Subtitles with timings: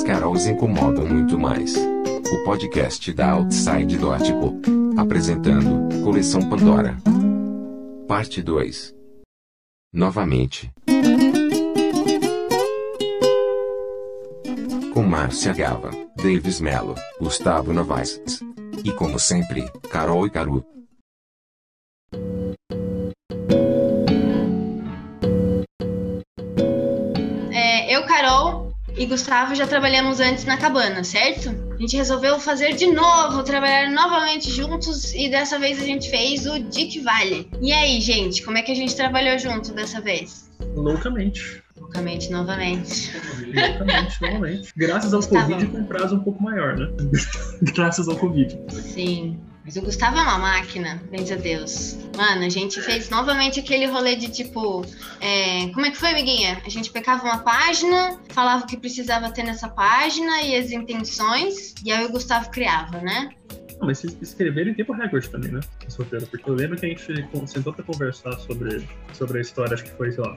[0.00, 1.74] As Carols incomodam muito mais.
[1.76, 4.58] O podcast da Outside do Ático.
[4.96, 6.96] Apresentando Coleção Pandora.
[8.08, 8.94] Parte 2.
[9.92, 10.72] Novamente.
[14.94, 18.22] Com Márcia Gava, Davis Mello, Gustavo Novaes.
[18.82, 20.64] E como sempre, Carol e Caru.
[29.00, 31.48] E Gustavo já trabalhamos antes na cabana, certo?
[31.72, 36.44] A gente resolveu fazer de novo, trabalhar novamente juntos e dessa vez a gente fez
[36.44, 37.48] o Dick Valley.
[37.62, 40.50] E aí, gente, como é que a gente trabalhou junto dessa vez?
[40.76, 41.62] Loucamente.
[41.80, 43.10] Loucamente, novamente.
[43.54, 44.72] Loucamente, novamente.
[44.76, 45.22] Graças ao.
[45.22, 46.86] Covid com prazo um pouco maior, né?
[47.74, 48.58] Graças ao Covid.
[48.68, 49.40] Sim.
[49.70, 51.96] Mas o Gustavo é uma máquina, bens a Deus.
[52.16, 54.84] Mano, a gente fez novamente aquele rolê de tipo.
[55.20, 56.60] é, Como é que foi, amiguinha?
[56.66, 61.72] A gente pegava uma página, falava o que precisava ter nessa página e as intenções,
[61.84, 63.30] e aí o Gustavo criava, né?
[63.78, 65.60] Não, mas vocês escreveram em tempo recorde também, né?
[65.86, 66.26] Esse roteiro.
[66.26, 67.06] Porque eu lembro que a gente
[67.46, 70.36] sentou pra conversar sobre, sobre a história, acho que foi, sei lá,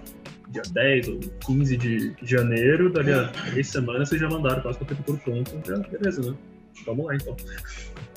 [0.49, 4.85] dia 10 ou 15 de janeiro, dali a três semanas vocês já mandaram quase o
[4.85, 5.51] tempo todo pronto.
[5.89, 6.37] Beleza, né?
[6.85, 7.35] Vamos lá então.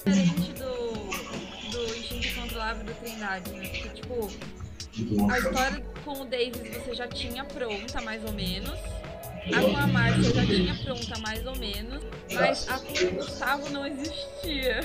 [0.06, 3.68] Diferente do, do Instinto Incontrolável do Trindade, né?
[3.68, 4.30] Porque, tipo,
[5.30, 8.78] a história com o Davis você já tinha pronta, mais ou menos.
[9.54, 12.02] A com a Márcia já tinha pronta, mais ou menos.
[12.32, 14.80] Mas a com o Gustavo não existia.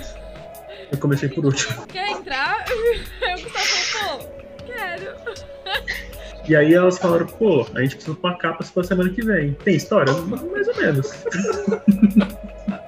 [0.91, 1.85] Eu comecei por último.
[1.87, 2.65] Quer entrar?
[3.21, 5.15] Aí o Gustavo falou, pô, quero.
[6.49, 9.53] E aí elas falaram, pô, a gente precisa de uma capa pra semana que vem.
[9.53, 10.11] Tem história?
[10.11, 11.11] Mais ou menos.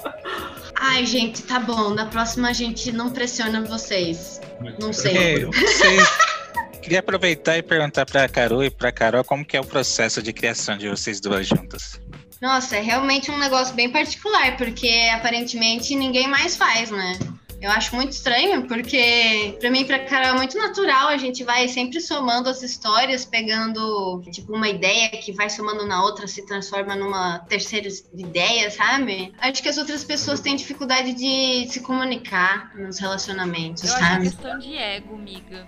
[0.93, 1.89] Ai, gente, tá bom.
[1.89, 4.39] Na próxima a gente não pressiona vocês.
[4.79, 5.17] Não sei.
[5.17, 9.65] É, você queria aproveitar e perguntar pra Carol e pra Carol como que é o
[9.65, 11.99] processo de criação de vocês duas juntas.
[12.39, 17.17] Nossa, é realmente um negócio bem particular, porque aparentemente ninguém mais faz, né?
[17.63, 21.65] Eu acho muito estranho, porque pra mim pra Carol é muito natural, a gente vai
[21.69, 26.93] sempre somando as histórias, pegando, tipo, uma ideia que vai somando na outra, se transforma
[26.93, 29.33] numa terceira ideia, sabe?
[29.39, 34.05] Acho que as outras pessoas têm dificuldade de se comunicar nos relacionamentos, Eu que é
[34.05, 34.23] sabe?
[34.29, 35.65] questão de ego, miga.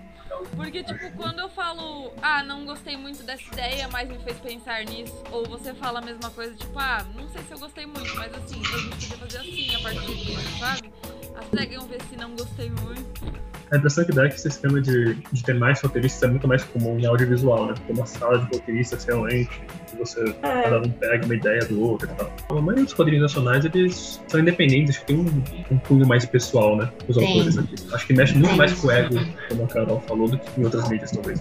[0.54, 4.84] Porque, tipo, quando eu falo, ah, não gostei muito dessa ideia, mas me fez pensar
[4.84, 8.14] nisso, ou você fala a mesma coisa, tipo, ah, não sei se eu gostei muito,
[8.16, 10.92] mas assim, a gente podia fazer assim a partir disso, sabe?
[11.36, 13.46] As pegam ver se não gostei muito.
[13.70, 16.46] A impressão que dá é que esse esquema de, de ter mais roteiristas é muito
[16.46, 17.74] mais comum em audiovisual, né?
[17.86, 19.60] Tem uma sala de roteiristas realmente,
[19.90, 22.32] que você cada um pega uma ideia do outro e tal.
[22.50, 26.24] A maioria dos quadrinhos nacionais, eles são independentes, acho que tem um, um cunho mais
[26.24, 26.88] pessoal, né?
[27.08, 27.74] Os autores aqui.
[27.92, 29.14] Acho que mexe muito mais com o ego,
[29.48, 31.40] como a Carol falou, do que em outras mídias, talvez.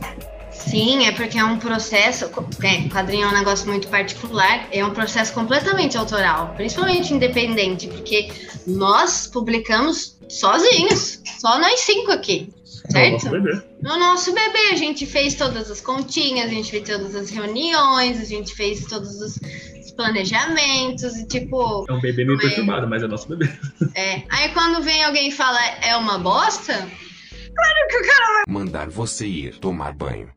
[0.58, 2.26] Sim, é porque é um processo.
[2.64, 8.30] É, quadrinho é um negócio muito particular, é um processo completamente autoral, principalmente independente, porque
[8.66, 12.50] nós publicamos sozinhos, só nós cinco aqui,
[12.94, 13.42] É nosso certo?
[13.44, 13.62] bebê.
[13.82, 18.20] No nosso bebê, a gente fez todas as continhas, a gente fez todas as reuniões,
[18.20, 19.40] a gente fez todos os
[19.86, 21.86] os planejamentos e tipo.
[21.88, 23.48] É um bebê meio Mas- perturbado, mas é nosso bebê.
[23.94, 24.24] É.
[24.32, 26.88] Aí quando vem alguém e fala é uma bosta,
[27.56, 30.32] claro que o cara Mandar você ir tomar banho.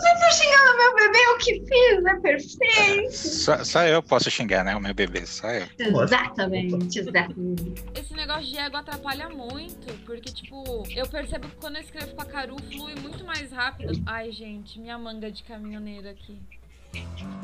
[0.00, 3.12] vai tá xingando meu bebê, o que fiz, é perfeito.
[3.12, 4.74] Só, só eu posso xingar, né?
[4.74, 5.66] O meu bebê, só eu.
[5.78, 7.74] Exatamente, exatamente.
[7.94, 12.22] Esse negócio de ego atrapalha muito, porque, tipo, eu percebo que quando eu escrevo com
[12.22, 13.92] a Caru, flui muito mais rápido.
[14.06, 16.38] Ai, gente, minha manga de caminhoneira aqui.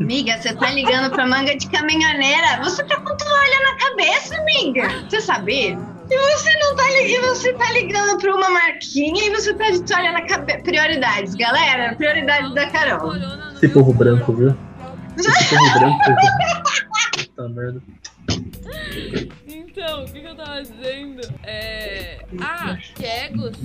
[0.00, 2.62] Amiga, você tá ligando pra manga de caminhoneira?
[2.62, 4.88] Você tá com toalha na cabeça, amiga.
[5.08, 5.78] Você sabia?
[6.10, 9.82] E você não tá ligando, você tá ligando pra uma marquinha e você tá de
[9.82, 10.60] toalha na cabeça.
[10.60, 11.94] Prioridades, galera.
[11.96, 13.14] Prioridades da Carol.
[13.54, 14.54] Esse povo branco, viu?
[15.16, 15.98] Esse povo branco.
[17.16, 17.82] Puta merda.
[19.46, 21.22] Então, o que, que eu tava dizendo?
[21.42, 22.18] É.
[22.40, 23.56] Ah, Kegos,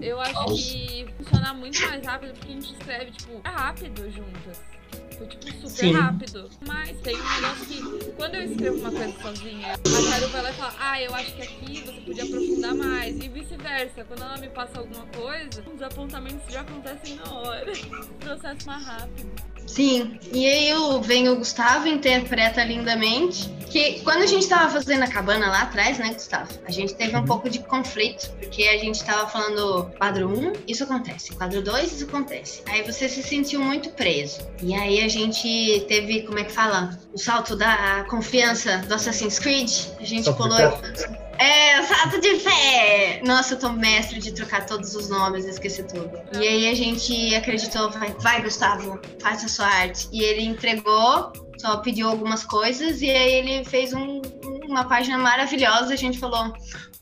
[0.00, 4.75] eu acho que funciona muito mais rápido porque a gente escreve, tipo, é rápido juntas.
[5.16, 5.92] Foi, tipo, super Sim.
[5.92, 6.50] rápido.
[6.66, 10.50] Mas tem um negócio que, quando eu escrevo uma coisa sozinha, a Carol vai lá
[10.50, 13.16] e fala, ah, eu acho que aqui você podia aprofundar mais.
[13.16, 14.04] E vice-versa.
[14.04, 17.72] Quando ela me passa alguma coisa, os apontamentos já acontecem na hora.
[17.72, 19.55] O processo mais rápido.
[19.66, 23.54] Sim, e aí eu, vem o Gustavo, interpreta lindamente.
[23.68, 26.48] Que quando a gente tava fazendo a cabana lá atrás, né, Gustavo?
[26.64, 30.84] A gente teve um pouco de conflito, porque a gente tava falando quadro 1, isso
[30.84, 32.62] acontece, quadro 2, isso acontece.
[32.68, 34.40] Aí você se sentiu muito preso.
[34.62, 36.96] E aí a gente teve, como é que fala?
[37.12, 39.70] O salto da confiança do Assassin's Creed.
[39.98, 41.25] A gente Salto de pulou.
[41.38, 43.20] É, salto de fé!
[43.24, 46.10] Nossa, eu tô mestre de trocar todos os nomes, esqueci tudo.
[46.34, 50.08] E aí a gente acreditou, vai, vai Gustavo, faz a sua arte.
[50.12, 54.20] E ele entregou só pediu algumas coisas e aí ele fez um-
[54.68, 55.94] uma página maravilhosa.
[55.94, 56.52] A gente falou,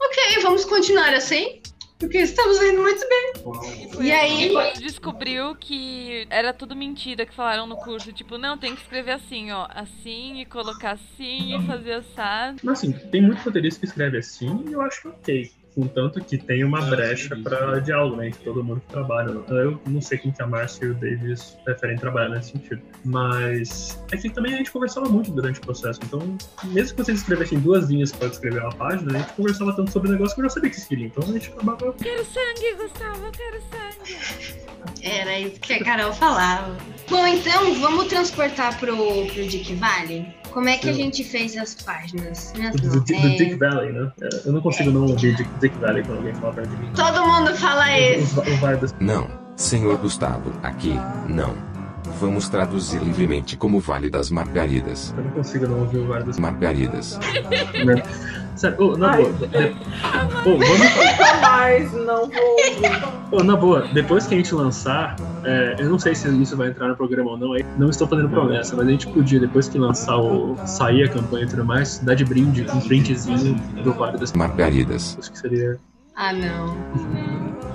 [0.01, 1.61] ok, vamos continuar assim,
[1.99, 3.33] porque estamos indo muito bem.
[4.01, 8.13] E, E assim aí- gente descobriu que era tudo mentira que falaram no curso.
[8.13, 9.67] Tipo, não, tem que escrever assim, ó.
[9.71, 12.59] Assim, e colocar assim, e fazer assado.
[12.63, 15.51] Mas assim, tem muito roteirista que escreve assim e eu acho ok.
[15.75, 18.31] Contanto que tem uma brecha para diálogo, né?
[18.31, 19.31] Que todo mundo que trabalha.
[19.49, 22.81] Eu não sei como que a Márcia e o Davis preferem trabalhar nesse sentido.
[23.05, 26.01] Mas é que também a gente conversava muito durante o processo.
[26.05, 29.91] Então, mesmo que vocês escrevessem duas linhas para descrever uma página, a gente conversava tanto
[29.91, 31.07] sobre o negócio que eu já sabia que vocês queriam.
[31.09, 31.93] Então a gente acabava.
[31.95, 34.65] Quero sangue, Gustavo, eu quero sangue.
[35.03, 36.77] Era isso que a Carol falava.
[37.09, 40.27] Bom, então vamos transportar pro, pro Dick Valley?
[40.53, 41.03] Como é que a Sim.
[41.05, 42.53] gente fez as páginas?
[42.81, 44.11] Do, do é- Dick Valley, né?
[44.45, 46.91] Eu não consigo não ouvir Dick, Dick Valley quando alguém fala perto de mim.
[46.95, 48.43] Todo mundo fala isso.
[49.01, 50.95] Não, senhor Gustavo, aqui,
[51.29, 51.55] não.
[52.21, 55.13] Vamos traduzir livremente como Vale das Margaridas.
[55.17, 57.19] Eu não consigo não ouvir o vibe das Margaridas.
[58.57, 59.33] Sério, ô, na Ai, boa.
[59.33, 63.41] de- ô, vamos Nunca mais, não vou.
[63.41, 66.69] Ô, na boa, depois que a gente lançar, é, eu não sei se isso vai
[66.69, 69.69] entrar no programa ou não, aí não estou fazendo promessa, mas a gente podia, depois
[69.69, 70.57] que lançar o.
[70.67, 75.17] sair a campanha e tudo mais, dar de brinde um printzinho do Vale das Margaridas.
[75.19, 75.79] Acho que seria.
[76.17, 76.77] Ah, não.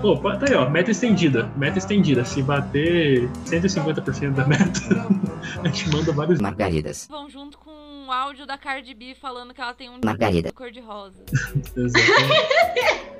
[0.01, 1.49] Pô, tá aí, ó, meta estendida.
[1.57, 2.23] Meta estendida.
[2.23, 4.79] Se bater 150% da meta,
[5.61, 6.39] a gente manda vários.
[6.39, 7.05] Margaridas.
[7.11, 7.69] Vão junto com
[8.09, 10.51] o áudio da Cardi B falando que ela tem um Margarida.
[10.51, 11.23] cor de rosa.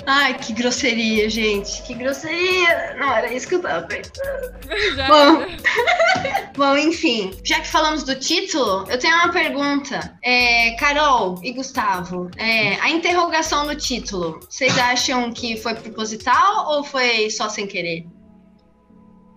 [0.08, 1.84] Ai, que grosseria, gente.
[1.84, 2.96] Que grosseria.
[2.98, 4.96] Não, era isso que eu tava pensando.
[4.96, 5.46] Já Bom.
[6.58, 10.18] Bom, enfim, já que falamos do título, eu tenho uma pergunta.
[10.24, 16.84] É, Carol e Gustavo, é, a interrogação no título, vocês acham que foi proposital ou
[16.84, 18.08] foi só sem querer?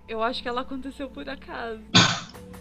[0.09, 1.83] Eu acho que ela aconteceu por acaso.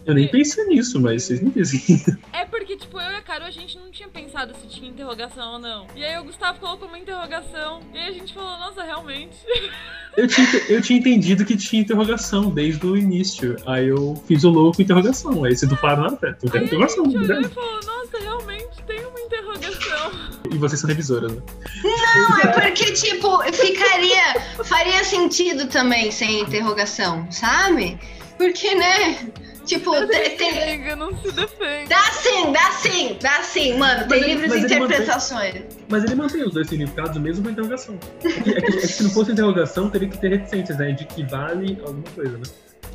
[0.06, 1.82] Eu nem pensei nisso, mas vocês me dizem.
[2.34, 5.54] É porque, tipo, eu e a Carol, a gente não tinha pensado se tinha interrogação
[5.54, 5.88] ou não.
[5.96, 7.82] E aí o Gustavo colocou uma interrogação.
[7.94, 9.36] E aí a gente falou, nossa, realmente.
[10.18, 13.56] Eu tinha, eu tinha entendido que tinha interrogação desde o início.
[13.66, 15.46] Aí eu fiz o logo com interrogação.
[15.46, 17.06] Aí vocês não falaram nada, não tem Aí a interrogação.
[17.06, 17.48] gente olhou né?
[17.50, 20.12] e falou, nossa, realmente tem uma interrogação.
[20.52, 21.42] E vocês são revisoras, né?
[21.82, 24.42] Não, é porque, tipo, ficaria.
[24.66, 27.98] Faria sentido também sem interrogação, sabe?
[28.38, 29.32] Porque, né?
[29.66, 30.96] Tipo, te- tem.
[30.96, 31.88] Não se defende.
[31.88, 34.08] Dá sim, dá sim, dá sim, mano.
[34.08, 35.64] Tem Mas ele- livres mas ele interpretações.
[35.88, 37.98] Mas ele mantém os dois significados mesmo com a interrogação.
[38.24, 40.92] É que, é que- é que se não fosse interrogação, teria que ter reticências, né?
[40.92, 42.44] De que vale alguma coisa, né?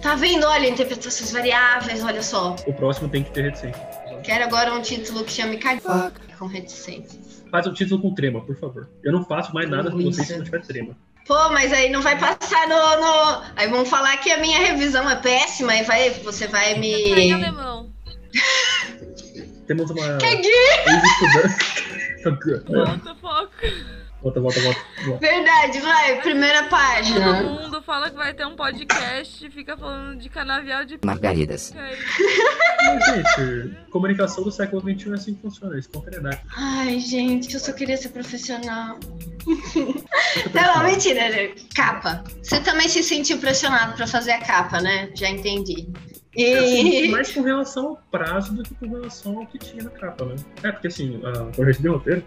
[0.02, 0.44] Tá vendo?
[0.46, 2.54] Olha, interpretações variáveis, olha só.
[2.66, 3.80] O próximo tem que ter reticência.
[4.22, 7.18] Quero agora um título que chame Cagada com reticência.
[7.50, 8.88] Faz o título com trema, por favor.
[9.02, 10.96] Eu não faço mais nada com vocês se não tiver trema.
[11.26, 15.08] Pô, mas aí não vai passar no, no- Aí vão falar que a minha revisão
[15.10, 17.32] é péssima e vai, você vai Tá em me.
[17.32, 17.90] alemão.
[19.66, 20.52] Temos uma Caguei!
[20.86, 22.64] ex-estudante.
[22.66, 23.50] Volta, foco.
[24.26, 24.80] Volta, volta, volta.
[25.04, 25.26] volta.
[25.26, 27.42] Verdade, vai, primeira Todo página.
[27.42, 31.72] mundo fala que vai ter um podcast e fica falando de canavial de Margaridas.
[32.86, 36.40] Mas, gente, comunicação do século XXI é assim que funciona, espontaneidade.
[36.56, 38.98] Ai, gente, eu só queria ser profissional.
[40.52, 41.54] Não, mentira, né?
[41.74, 42.24] capa.
[42.42, 45.10] Você também se sentiu pressionado pra fazer a capa, né?
[45.14, 45.88] Já entendi.
[46.36, 47.08] Assim, E...
[47.12, 50.36] mais com relação ao prazo do que com relação ao que tinha na capa, né?
[50.62, 52.24] É, porque assim, a projeto de roteiro,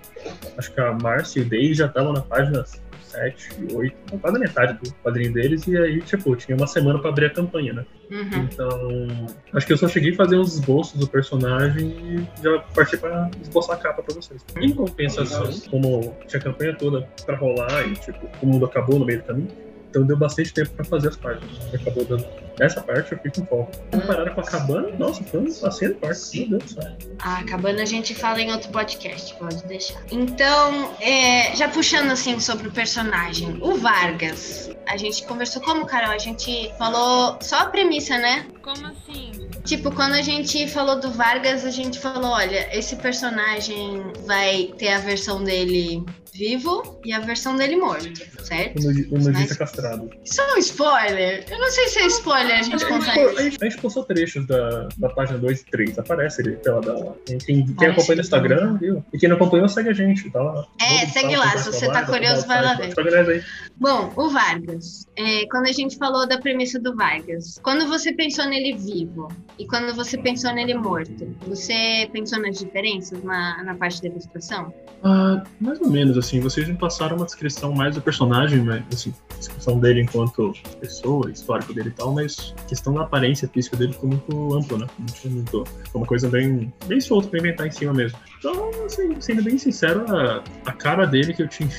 [0.57, 2.65] acho que a Márcia e o Dave já estavam na página
[3.09, 7.09] 7, 8, quase a metade do quadrinho deles, e aí, tipo, tinha uma semana pra
[7.09, 7.85] abrir a campanha, né?
[8.11, 8.43] Uhum.
[8.43, 9.07] Então,
[9.53, 13.29] acho que eu só cheguei a fazer uns esboços do personagem e já parti pra
[13.41, 14.45] esboçar a capa pra vocês.
[14.57, 19.05] Em compensação, como tinha a campanha toda pra rolar e, tipo, o mundo acabou no
[19.05, 19.49] meio do caminho,
[19.89, 21.49] então deu bastante tempo pra fazer as páginas.
[21.73, 22.25] Acabou dando.
[22.59, 23.71] Essa parte eu fiquei com foco.
[23.91, 26.39] Comparada com a cabana, nossa, foi um passeio do parque.
[26.39, 26.97] Meu Deus do céu.
[27.19, 30.01] A cabana a gente fala em outro podcast, pode deixar.
[30.11, 34.69] Então, é, já puxando assim sobre o personagem, o Vargas.
[34.85, 36.11] A gente conversou como, Carol?
[36.11, 38.45] A gente falou só a premissa, né?
[38.61, 39.49] Como assim?
[39.63, 44.89] Tipo, quando a gente falou do Vargas, a gente falou: olha, esse personagem vai ter
[44.89, 46.03] a versão dele
[46.39, 48.79] vivo e a versão dele morto, certo?
[48.79, 50.09] O nudi- o nudista castrado.
[50.23, 51.43] Isso é um spoiler?
[51.51, 53.37] Eu não sei se é spoiler a gente contar isso.
[53.37, 55.99] A gente, a gente postou trechos da, da página 2 e 3.
[55.99, 56.95] Aparece ele pela da.
[57.25, 59.03] Quem, quem, quem acompanha no Instagram, viu?
[59.13, 60.29] E quem não acompanhou, segue a gente.
[60.29, 60.65] Tá lá.
[60.81, 63.45] É, Vamos segue lá, lá, se lá, você tá lá, curioso, vai lá ver.
[63.77, 65.05] Bom, o Vargas.
[65.17, 69.27] É, quando a gente falou da premissa do Vargas, quando você pensou nele vivo
[69.57, 74.73] e quando você pensou nele morto, você pensou nas diferenças na, na parte da ilustração?
[75.03, 79.13] Ah, mais ou menos, assim, vocês me passaram uma descrição mais do personagem, mas, assim,
[79.37, 83.93] descrição dele enquanto pessoa, histórico dele e tal, mas a questão da aparência física dele
[83.93, 84.87] ficou muito ampla, né?
[84.99, 88.19] Muito, muito, foi uma coisa bem, bem solta pra inventar em cima mesmo.
[88.37, 91.69] Então, assim, sendo bem sincero, a, a cara dele que eu tinha,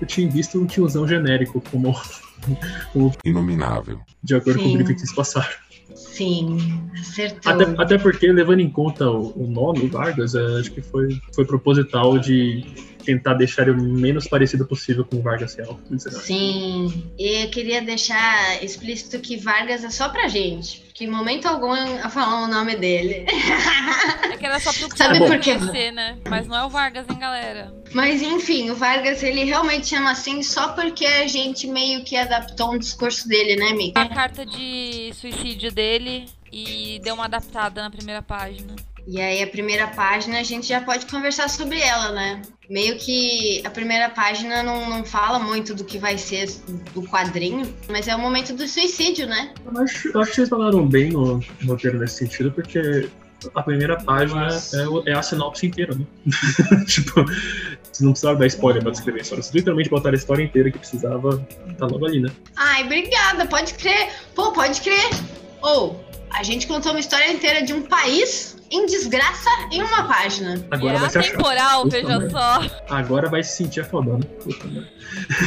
[0.00, 1.94] eu tinha visto um tiozão genérico, como,
[2.94, 4.00] como Inominável.
[4.24, 4.70] de acordo com Sim.
[4.70, 5.54] o briefing que vocês passaram.
[5.94, 6.58] Sim,
[6.98, 7.52] acertou.
[7.52, 11.44] Até, até porque, levando em conta o, o nome, Vargas, é, acho que foi, foi
[11.44, 12.64] proposital de
[13.02, 15.78] tentar deixar ele o menos parecido possível com o Vargas Real.
[15.98, 21.46] Sim, e eu queria deixar explícito que Vargas é só pra gente, porque em momento
[21.46, 23.26] algum eu falar o nome dele.
[24.30, 25.54] É que era só pro Sabe cara por quê?
[25.54, 26.16] conhecer, né?
[26.28, 27.72] Mas não é o Vargas, hein, galera?
[27.92, 32.72] Mas enfim, o Vargas ele realmente chama assim só porque a gente meio que adaptou
[32.74, 34.00] um discurso dele, né, Mika?
[34.00, 38.74] A carta de suicídio dele e deu uma adaptada na primeira página.
[39.06, 42.42] E aí a primeira página a gente já pode conversar sobre ela, né?
[42.70, 46.48] Meio que a primeira página não, não fala muito do que vai ser
[46.94, 49.52] do quadrinho, mas é o momento do suicídio, né?
[49.66, 53.08] Eu acho, eu acho que vocês falaram bem no, roteiro nesse sentido, porque
[53.56, 56.06] a primeira página é, o- é a sinopse inteira, né?
[56.86, 59.42] tipo, vocês não precisavam dar spoiler pra descrever a história.
[59.42, 61.44] Vocês literalmente botaram a história inteira que precisava,
[61.76, 62.30] tá logo ali, né?
[62.56, 64.10] Ai, obrigada, pode crer.
[64.34, 65.10] Pô, pode crer.
[65.60, 70.64] Ou, a gente contou uma história inteira de um país em desgraça em uma página.
[70.70, 71.28] Agora vai é se achar.
[71.34, 72.30] atemporal, Puta veja merda.
[72.30, 72.62] só.
[72.88, 74.24] Agora vai se sentir a fodona.
[74.42, 74.88] Puta merda.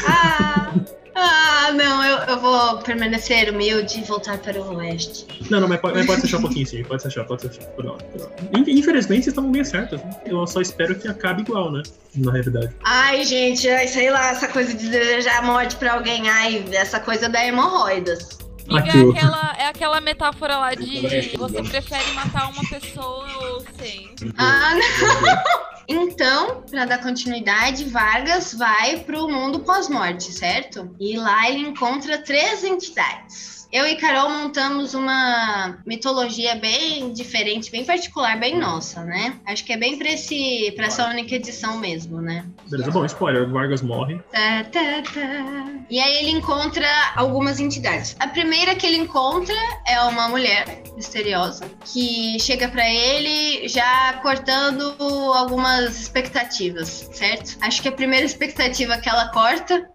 [0.07, 0.73] Ah,
[1.15, 5.25] ah não, eu, eu vou permanecer humilde e voltar para o oeste.
[5.49, 7.41] Não, não, mas pode, mas pode se achar um pouquinho sim, pode se achar, pode
[7.41, 7.65] se achar.
[7.71, 8.31] Por hora, por hora.
[8.55, 9.99] In- Infelizmente vocês estão bem certos.
[10.01, 10.09] né?
[10.25, 11.81] Eu só espero que acabe igual, né?
[12.15, 12.69] Na realidade.
[12.83, 16.99] Ai, gente, ai, sei lá, essa coisa de desejar a morte pra alguém, ai, essa
[16.99, 18.37] coisa da hemorroidas.
[18.67, 24.15] Amiga, é aquela, é aquela metáfora lá de você prefere matar uma pessoa ou cem.
[24.37, 25.65] Ah, não.
[25.87, 30.89] Então, para dar continuidade, Vargas vai pro mundo pós-morte, certo?
[30.99, 33.64] E lá ele encontra três entidades.
[33.75, 39.37] Eu e Carol montamos uma mitologia bem diferente, bem particular, bem nossa, né?
[39.45, 42.45] Acho que é bem pra, esse, pra essa única edição mesmo, né?
[42.69, 44.17] Beleza, bom, spoiler, o Vargas morre.
[44.31, 45.73] Tá, tá, tá.
[45.89, 48.15] E aí ele encontra algumas entidades.
[48.17, 49.53] A primeira que ele encontra
[49.85, 54.95] é uma mulher misteriosa que chega pra ele já cortando
[55.33, 57.57] algumas expectativas, certo?
[57.59, 59.85] Acho que a primeira expectativa que ela corta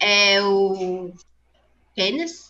[0.00, 1.12] é o
[1.94, 2.47] pênis.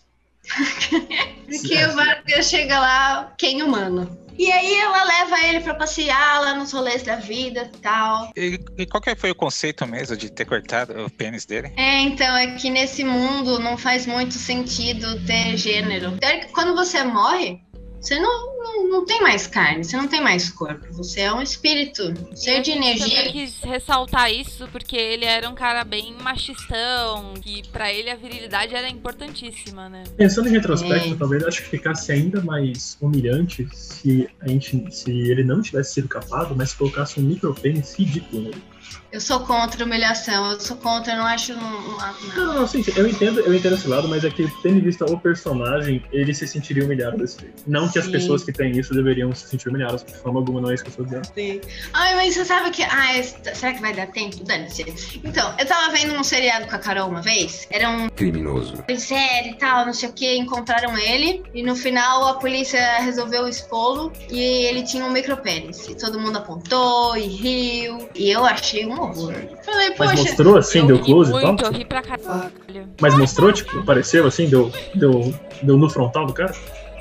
[1.46, 4.18] Porque o Vargas chega lá, quem humano.
[4.38, 8.30] E aí ela leva ele pra passear lá nos rolês da vida e tal.
[8.36, 11.72] E, qual que foi o conceito mesmo de ter cortado o pênis dele?
[11.76, 16.16] É, então, é que nesse mundo não faz muito sentido ter gênero.
[16.52, 17.60] Quando você morre,
[18.00, 20.86] você não, não, não tem mais carne, você não tem mais corpo.
[20.92, 23.06] Você é um espírito, um ser de energia.
[23.08, 28.16] também quis ressaltar isso porque ele era um cara bem machistão, que pra ele a
[28.16, 30.04] virilidade era importantíssima, né?
[30.16, 31.16] Pensando em retrospecto, É.
[31.16, 36.08] talvez acho que ficasse ainda mais humilhante se a gente, se ele não tivesse sido
[36.08, 38.62] capado, mas colocasse um micropênis ridículo nele.
[39.10, 41.54] Eu sou contra a humilhação, eu sou contra, eu não acho.
[41.54, 41.98] Não, não-
[42.36, 44.80] Não, não, sim, sim, eu entendo, eu entendo esse lado, mas é que tendo em
[44.80, 47.62] vista o personagem, ele se sentiria humilhado desse jeito.
[47.66, 48.12] Não que as Sim.
[48.12, 50.88] pessoas que têm isso deveriam se sentir humilhadas, de forma alguma não é isso que
[50.88, 51.24] eu estou dizendo.
[51.34, 51.60] Sim.
[51.94, 52.82] Ai, mas você sabe que.
[52.82, 53.22] Ai,
[53.54, 54.44] será que vai dar tempo?
[54.44, 54.84] Dane-se.
[55.24, 57.66] Então, eu tava vendo um seriado com a Carol uma vez.
[57.70, 58.74] Era um Criminoso.
[58.98, 63.48] série e tal, não sei o que, encontraram ele e no final a polícia resolveu
[63.48, 65.88] expô-lo e ele tinha um micropênis.
[65.88, 69.34] E todo mundo apontou e riu e eu achei um horror.
[69.64, 71.56] Falei, Mas poxa, mostrou assim, eu deu close e tal?
[71.62, 72.52] eu ri pra caralho.
[73.00, 76.54] Mas mostrou, tipo, apareceu assim, deu, deu, deu no frontal do cara?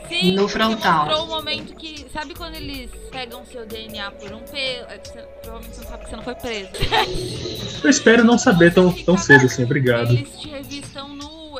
[0.10, 1.06] Sim, No frontal.
[1.06, 2.06] mostrou o momento que.
[2.14, 4.86] Sabe quando eles pegam seu DNA por um pelo?
[4.90, 6.70] é que você- provavelmente você não sabe que você não foi preso.
[7.84, 10.12] Eu espero não saber tão, tão cedo assim, obrigado.
[10.14, 11.10] Eles te revistam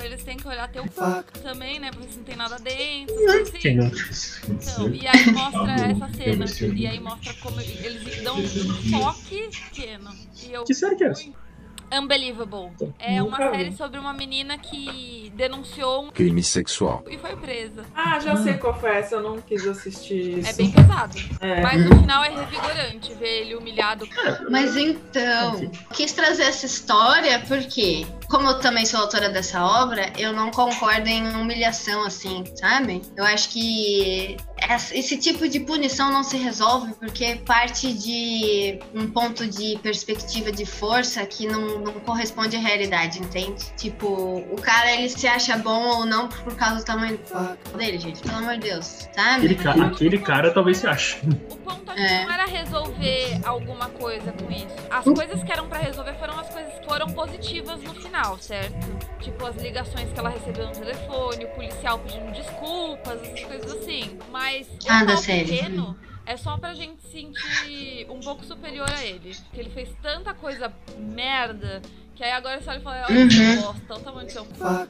[0.02, 1.92] eles têm que olhar teu corpo também, né?
[1.98, 3.16] Ver se não tem nada dentro.
[3.42, 4.42] assim.
[4.50, 6.74] Então, e aí mostra essa cena.
[6.76, 10.10] E aí mostra como eles dão um toque pequeno.
[10.44, 11.26] E eu Que série que é essa?
[11.90, 12.72] Unbelievable.
[13.00, 13.58] É uma Nunca vi.
[13.58, 17.02] série sobre uma menina que denunciou um Crime sexual.
[17.10, 17.86] e foi presa.
[17.96, 20.50] Ah, já sei qual foi essa, eu não quis assistir isso.
[20.50, 21.18] É bem pesado.
[21.40, 21.62] É.
[21.62, 24.06] Mas no final é revigorante ver ele humilhado.
[24.50, 30.34] Mas então, quis trazer essa história porque, como eu também sou autora dessa obra, eu
[30.34, 33.02] não concordo em humilhação assim, sabe?
[33.16, 34.38] Eu acho que
[34.92, 40.66] esse tipo de punição não se resolve porque parte de um ponto de perspectiva de
[40.66, 43.66] força que não, não corresponde à realidade, entende?
[43.78, 44.08] Tipo,
[44.52, 47.20] o cara ele se acha bom ou não por causa do tamanho
[47.78, 48.22] dele, gente.
[48.22, 49.46] Pelo amor de Deus, sabe?
[49.46, 51.20] Aquele, ca- aquele cara talvez se ache.
[51.52, 52.26] O ponto aqui É.
[52.26, 54.68] não era resolver alguma coisa com isso.
[54.90, 58.76] As coisas que eram pra resolver foram as coisas que foram positivas no final, certo?
[59.20, 64.18] Tipo, as ligações que ela recebeu no telefone, o policial pedindo desculpas, essas coisas assim.
[64.32, 69.04] Mas o Ah, mal pequeno é só pra gente se sentir um pouco superior a
[69.04, 69.36] ele.
[69.36, 71.82] Porque ele fez tanta coisa merda
[72.18, 73.28] que aí agora você olha e fala, olha Uhum.
[73.30, 74.88] que bosta, olha o tamanho do seu cu.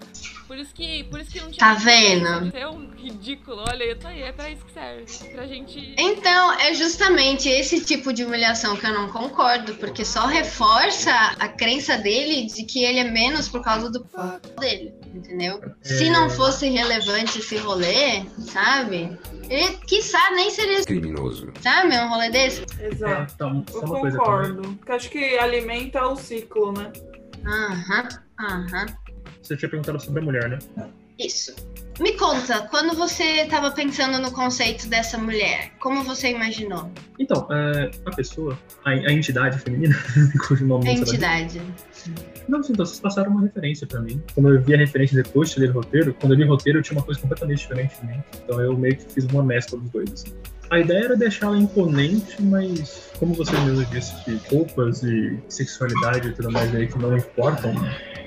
[0.48, 1.60] Por isso que, por isso que não tinha.
[1.60, 2.56] Tá vendo?
[2.56, 5.06] É um ridículo, olha, tá aí, é pra isso que serve.
[5.34, 5.94] Pra gente.
[5.98, 11.50] Então, é justamente esse tipo de humilhação que eu não concordo, porque só reforça a
[11.50, 14.18] crença dele de que ele é menos por causa do p
[14.60, 15.60] dele, entendeu?
[15.82, 19.18] Se não fosse relevante esse rolê, sabe?
[19.50, 21.52] Ele, quiçá, nem seria, Criminoso.
[21.62, 22.66] sabe, um rolê desse.
[22.80, 23.34] É, Exato.
[23.36, 24.62] então, Eu só uma coisa concordo.
[24.78, 26.92] Porque acho que alimenta o ciclo, né?
[27.48, 28.08] Aham,
[28.40, 28.86] aham.
[29.42, 30.60] Você tinha perguntado sobre a mulher, né?
[31.18, 31.56] Isso.
[32.00, 36.92] Me conta, quando você estava pensando no conceito dessa mulher, como você imaginou?
[37.18, 39.96] Então, é, a pessoa, a, a entidade feminina,
[40.48, 41.60] cujo nome A não entidade.
[42.48, 44.22] Não, sim, então vocês passaram uma referência pra mim.
[44.36, 46.80] Quando eu vi a referência depois de ler o roteiro, quando eu li o roteiro
[46.80, 48.24] eu tinha uma coisa completamente diferente de mim.
[48.44, 50.34] Então eu meio que fiz uma mescla dos dois, assim.
[50.70, 56.32] A ideia era deixá-la imponente, mas como você mesmo disse, que roupas e sexualidade e
[56.34, 57.74] tudo mais aí que não importam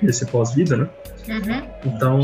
[0.01, 0.89] nesse pós-vida, né?
[1.27, 1.67] Uhum.
[1.85, 2.19] Então,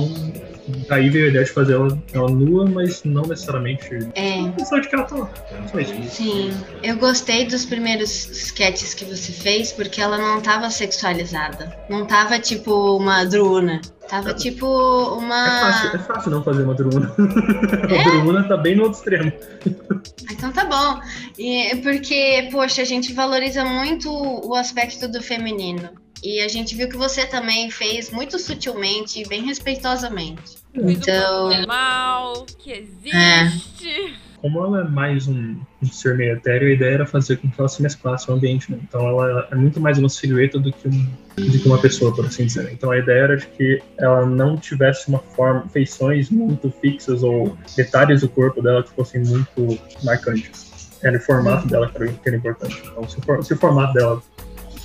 [0.89, 4.39] aí veio a ideia de fazer ela, ela nua, mas não necessariamente É.
[4.65, 5.29] só de que ela tá lá.
[5.71, 5.93] Só isso.
[6.09, 6.51] Sim,
[6.83, 11.77] eu gostei dos primeiros sketches que você fez porque ela não tava sexualizada.
[11.89, 13.81] Não tava tipo uma druna.
[14.07, 15.99] Tava tipo É fácil, é uma.
[15.99, 17.13] fácil não fazer uma druna.
[17.17, 19.31] a druna tá bem no outro extremo.
[20.31, 20.99] Então tá bom.
[21.37, 25.89] E, porque, poxa, a gente valoriza muito o aspecto do feminino.
[26.23, 30.57] E a gente viu que você também fez muito sutilmente e bem respeitosamente.
[30.73, 31.49] Então.
[31.49, 34.13] normal, que existe.
[34.41, 37.59] Como ela é mais um, um ser meio etéreo, a ideia era fazer com que
[37.59, 38.77] ela se mesclasse ao ambiente, né?
[38.83, 42.23] Então ela é muito mais uma silhueta do que, um, do que uma pessoa, por
[42.25, 42.71] assim dizer.
[42.71, 47.57] Então a ideia era de que ela não tivesse uma forma, feições muito fixas ou
[47.75, 50.67] detalhes do corpo dela que fossem muito marcantes.
[51.01, 52.79] Era o formato dela que era, que era importante.
[52.85, 54.21] Então se o, for- se o formato dela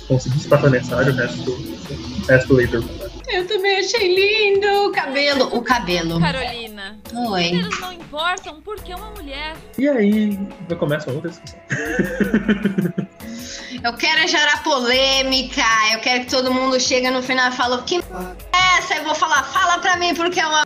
[0.07, 2.83] conseguisse passar a mensagem, o resto, o resto do leitor
[3.27, 5.45] Eu também achei lindo o cabelo.
[5.55, 6.19] O cabelo.
[6.19, 6.62] Carolina,
[7.15, 7.43] Oi.
[7.43, 9.55] gêneros não importam porque uma mulher.
[9.77, 10.37] E aí
[10.79, 11.59] começa outra discussão.
[13.83, 15.61] Eu quero gerar polêmica.
[15.91, 18.95] Eu quero que todo mundo chegue no final e fale que é essa?
[18.95, 20.63] Eu vou falar, fala pra mim porque é uma.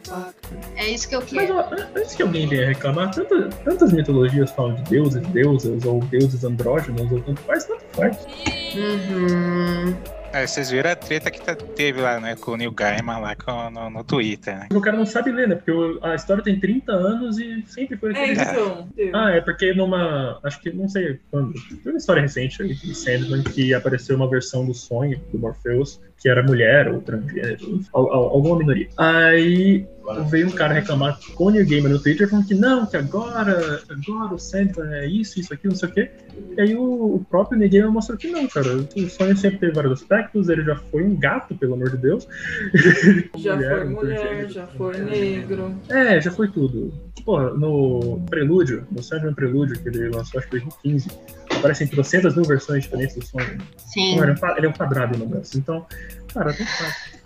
[0.75, 1.57] É isso que eu Mas quero.
[1.57, 6.43] ó, antes que alguém venha reclamar, tanta- tantas mitologias falam de deuses, deusas, ou deuses
[6.43, 8.17] andrógenos, ou tanto faz, tanto faz.
[8.75, 9.95] Uhum.
[10.33, 13.35] É, vocês viram a treta que tá- teve lá, né, com o Neil Gaiman lá
[13.35, 14.67] com- no, no Twitter, né?
[14.73, 15.55] O cara não sabe ler, né?
[15.55, 18.41] Porque o- a história tem 30 anos e sempre foi É, aquele.
[18.41, 18.89] então.
[18.95, 19.11] Deus.
[19.13, 20.39] Ah, é porque numa.
[20.43, 21.53] Acho que não sei quando.
[21.53, 25.99] Tem uma história recente aí de Sandman que apareceu uma versão do sonho do Morpheus,
[26.19, 28.87] que era mulher ou transgênero, al- al- alguma minoria.
[28.97, 29.85] Aí
[30.29, 33.81] veio um cara reclamar com o New Gamer no Twitter falando que não, que agora,
[33.89, 36.09] agora o Sandman é isso, isso, aquilo, não sei o quê.
[36.57, 38.67] E aí o, o próprio New Gamer mostrou que não, cara.
[38.77, 42.27] O sonho sempre teve vários aspectos, ele já foi um gato, pelo amor de Deus.
[43.37, 45.75] Já foi um mulher, já foi negro.
[45.89, 46.93] É, já foi tudo.
[47.23, 51.09] Porra, no Prelúdio, no Sandman Prelúdio, que ele lançou acho que em 2015,
[51.57, 53.57] aparecem trocentas mil versões diferentes do sonho.
[53.77, 54.19] Sim.
[54.19, 55.57] Ele, é um, ele é um quadrado no universo.
[55.57, 55.85] Então,
[56.33, 57.17] cara, tanto faz.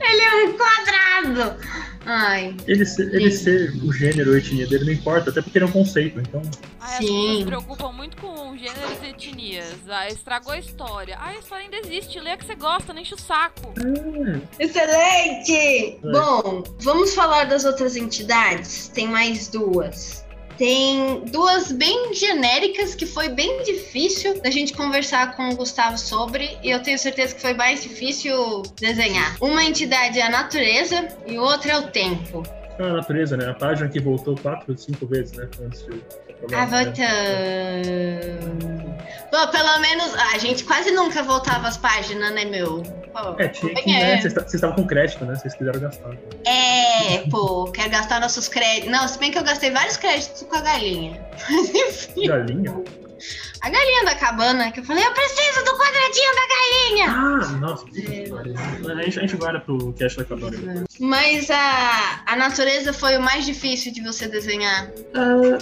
[0.00, 1.56] Ele é um quadrado.
[2.04, 2.56] Ai.
[2.66, 5.64] Ele ser, ele ser o gênero ou a etnia dele não importa, até porque ele
[5.64, 6.20] é um conceito.
[6.20, 6.42] Então,
[6.80, 7.06] Ai, as Sim.
[7.06, 9.76] pessoas se preocupam muito com gêneros e etnias.
[9.88, 11.16] Ah, estragou a história.
[11.18, 12.18] Ah, a história ainda existe.
[12.18, 13.72] Lê a que você gosta, não enche o saco.
[14.58, 15.98] Excelente!
[16.02, 18.88] Bom, vamos falar das outras entidades?
[18.88, 20.24] Tem mais duas.
[20.58, 26.56] Tem duas bem genéricas que foi bem difícil da gente conversar com o Gustavo sobre,
[26.62, 29.36] e eu tenho certeza que foi mais difícil desenhar.
[29.40, 32.42] Uma entidade é a natureza e outra é o tempo.
[32.78, 33.48] é a natureza, né?
[33.48, 35.48] A página que voltou quatro, cinco vezes, né?
[35.64, 36.00] Antes de.
[36.54, 37.02] Ah, voltando.
[39.30, 42.82] Bom, pelo menos a gente quase nunca voltava as páginas, né, meu?
[43.12, 44.16] Pô, É, tinha que, É.
[44.16, 44.20] né?
[44.20, 45.34] Vocês ta- vocês estavam com crédito, né?
[45.34, 46.10] Vocês quiseram gastar.
[46.46, 48.90] É, pô, quero gastar nossos créditos.
[48.90, 51.20] Não, se bem que eu gastei vários créditos com a galinha.
[51.50, 52.74] Mas enfim, Galinha?
[53.62, 57.10] a galinha da cabana, que eu falei, eu preciso do quadradinho da galinha.
[57.10, 58.38] Ah, nossa, pariu.
[58.90, 60.84] A gente, a gente guarda pro cast da cabana.
[61.00, 64.90] Mas a, a natureza foi o mais difícil de você desenhar.
[65.14, 65.58] Ah,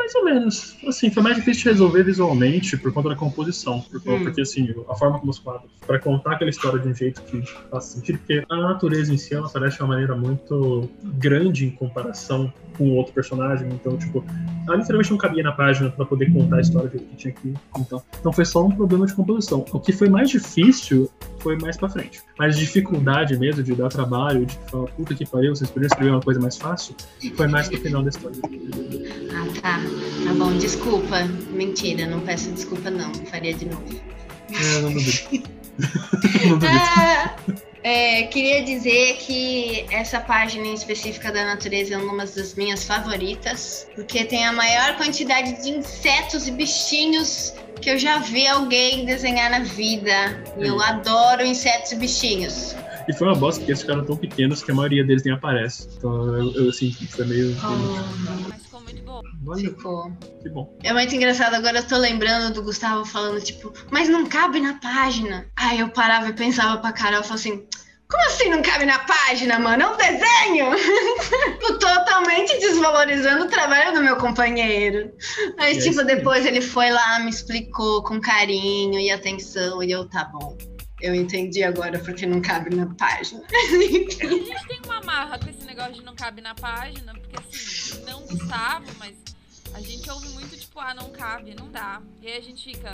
[0.00, 0.76] mais ou menos.
[0.86, 3.80] Assim, foi mais difícil de resolver visualmente por conta da composição.
[3.80, 4.22] Por- Hum.
[4.24, 5.70] Porque, assim, a forma como os quadros.
[5.86, 9.34] Pra contar aquela história de um jeito que faz sentido, porque a natureza em si,
[9.34, 13.68] ela parece de uma maneira muito grande em comparação com outro personagem.
[13.72, 14.24] Então, tipo,
[14.66, 17.54] ela literalmente não cabia na página pra poder contar a história que tinha que.
[17.78, 19.64] Então, então foi só um problema de composição.
[19.72, 22.22] O que foi mais difícil foi mais pra frente.
[22.38, 26.20] Mas dificuldade mesmo de dar trabalho, de falar, puta que pariu, vocês poderiam escrever uma
[26.20, 26.94] coisa mais fácil,
[27.36, 28.36] foi mais pro final da história.
[28.44, 29.80] Ah, tá.
[30.24, 31.24] Tá bom, desculpa.
[31.52, 33.12] Mentira, não peço desculpa, não.
[33.26, 33.84] Faria de novo.
[34.50, 35.48] É, não duvido.
[36.48, 37.69] não duvido.
[37.82, 43.86] É, queria dizer que essa página em específica da natureza é uma das minhas favoritas,
[43.94, 49.50] porque tem a maior quantidade de insetos e bichinhos que eu já vi alguém desenhar
[49.50, 50.42] na vida.
[50.58, 52.76] E eu adoro insetos e bichinhos.
[53.08, 55.88] E foi uma bosta porque esses ficaram tão pequenos que a maioria deles nem aparece.
[55.96, 57.56] Então eu, eu assim, foi meio.
[58.48, 59.20] Mas bom.
[59.46, 60.12] Olha, Ficou.
[60.42, 60.76] que bom.
[60.82, 64.74] É muito engraçado, agora eu tô lembrando do Gustavo falando, tipo, mas não cabe na
[64.74, 65.46] página.
[65.56, 67.66] Aí eu parava e pensava pra Carol, eu falava assim,
[68.08, 69.82] como assim não cabe na página, mano?
[69.82, 70.70] É um desenho!
[71.60, 75.12] Tipo, Totalmente desvalorizando o trabalho do meu companheiro.
[75.56, 80.08] Mas, É tipo, depois ele foi lá, me explicou com carinho e atenção, e eu,
[80.08, 80.56] tá bom.
[81.00, 83.42] Eu entendi agora porque não cabe na página.
[83.50, 88.04] A gente tem uma marra com esse negócio de não cabe na página, porque assim,
[88.04, 89.16] não Gustavo, mas
[89.72, 92.02] a gente ouve muito tipo, ah, não cabe, não dá.
[92.20, 92.90] E aí a gente fica.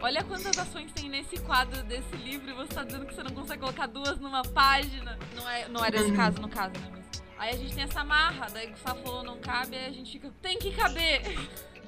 [0.00, 3.32] Olha quantas ações tem nesse quadro desse livro e você tá dizendo que você não
[3.32, 5.18] consegue colocar duas numa página.
[5.34, 6.88] Não, é, não era esse caso no caso, né?
[6.92, 7.04] Mas...
[7.38, 10.12] Aí a gente tem essa marra, daí o Gustavo falou não cabe, aí a gente
[10.12, 11.22] fica, tem que caber.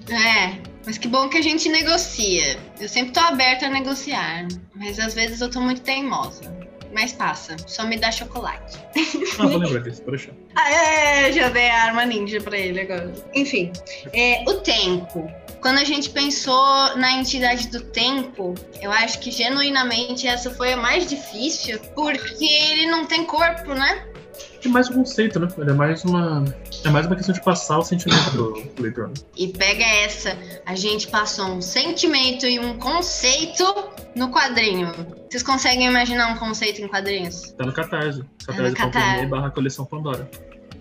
[0.09, 2.59] É, mas que bom que a gente negocia.
[2.80, 6.56] Eu sempre tô aberta a negociar, mas às vezes eu tô muito teimosa.
[6.92, 8.78] Mas passa, só me dá chocolate.
[9.38, 10.32] Ah, vou lembrar disso, pode deixar.
[10.54, 13.12] Ah, é, já dei a arma ninja pra ele agora.
[13.35, 13.70] Enfim,
[14.14, 15.30] é, o tempo.
[15.61, 20.76] Quando a gente pensou na entidade do tempo, eu acho que genuinamente essa foi a
[20.76, 24.06] mais difícil, porque ele não tem corpo, né?
[24.64, 25.49] É mais um conceito, né?
[25.59, 26.45] Ele é mais uma.
[26.85, 29.09] É mais uma questão de passar o sentimento pro leitor.
[29.09, 29.14] né?
[29.37, 33.64] E pega essa, a gente passou um sentimento e um conceito
[34.14, 34.92] no quadrinho.
[35.31, 37.53] Vocês conseguem imaginar um conceito em quadrinhos?
[37.53, 38.23] Tá no Catarse.
[38.47, 38.53] Tá.
[38.55, 40.29] Catarse.me barra coleção Pandora.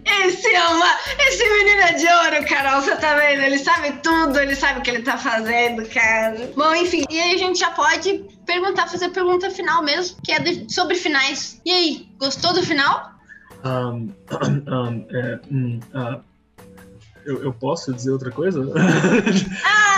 [0.06, 0.86] Esse é uma.
[1.20, 3.42] Esse menino é de ouro, Carol, você tá vendo?
[3.42, 6.52] Ele sabe tudo, ele sabe o que ele tá fazendo, cara.
[6.56, 10.32] Bom, enfim, e aí a gente já pode perguntar, fazer a pergunta final mesmo, que
[10.32, 11.60] é de- sobre finais.
[11.66, 13.15] E aí, gostou do final?
[13.66, 14.10] Ahn,
[14.68, 16.20] ahn, é, hum, ah,
[17.26, 18.62] eu, eu posso dizer outra coisa?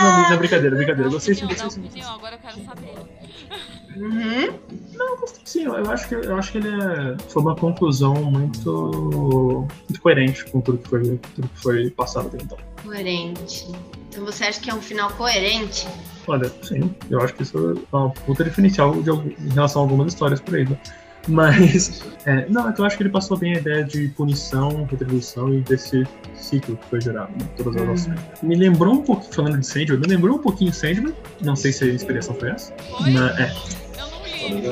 [0.00, 0.22] Ah!
[0.22, 1.08] não, não, brincadeira, brincadeira.
[1.08, 1.80] Eu Dá gostei sim, gostei sim.
[1.84, 2.94] opinião, agora eu quero saber.
[3.96, 4.58] Uhum.
[4.94, 5.64] Não, gostei sim.
[5.64, 10.60] Eu acho que, eu acho que ele é, foi uma conclusão muito, muito coerente com
[10.60, 11.02] tudo que foi,
[11.34, 12.56] tudo que foi passado até então.
[12.84, 13.66] Coerente.
[14.08, 15.88] Então você acha que é um final coerente?
[16.28, 20.12] Olha, sim, eu acho que isso é uma puta diferencial de, em relação a algumas
[20.12, 20.78] histórias por aí, né?
[21.28, 24.84] Mas, é, não, é que eu acho que ele passou bem a ideia de punição,
[24.90, 27.92] retribuição e desse ciclo que foi gerado em todas as Hum.
[27.92, 28.20] ações.
[28.42, 31.84] Me lembrou um pouquinho, falando de Sandman, me lembrou um pouquinho Sandman, não sei se
[31.84, 32.72] a inspiração foi essa.
[32.74, 33.10] Foi?
[33.10, 33.52] Mas, é,
[34.00, 34.70] Eu não li.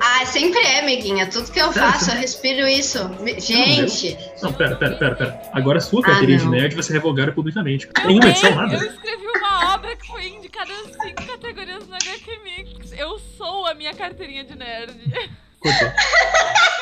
[0.00, 1.26] Ah, sempre é, amiguinha.
[1.26, 2.98] Tudo que eu faço, eu respiro isso.
[3.38, 5.42] Gente, não, pera, pera, pera, pera.
[5.52, 7.88] Agora a sua Ah, carteirinha de nerd vai ser revogada publicamente.
[8.04, 12.92] Eu, edição, escrevi uma obra que foi indicada em cinco categorias no HQ Mix.
[12.98, 14.92] Eu sou a minha carteirinha de nerd.
[15.64, 15.88] Cortou.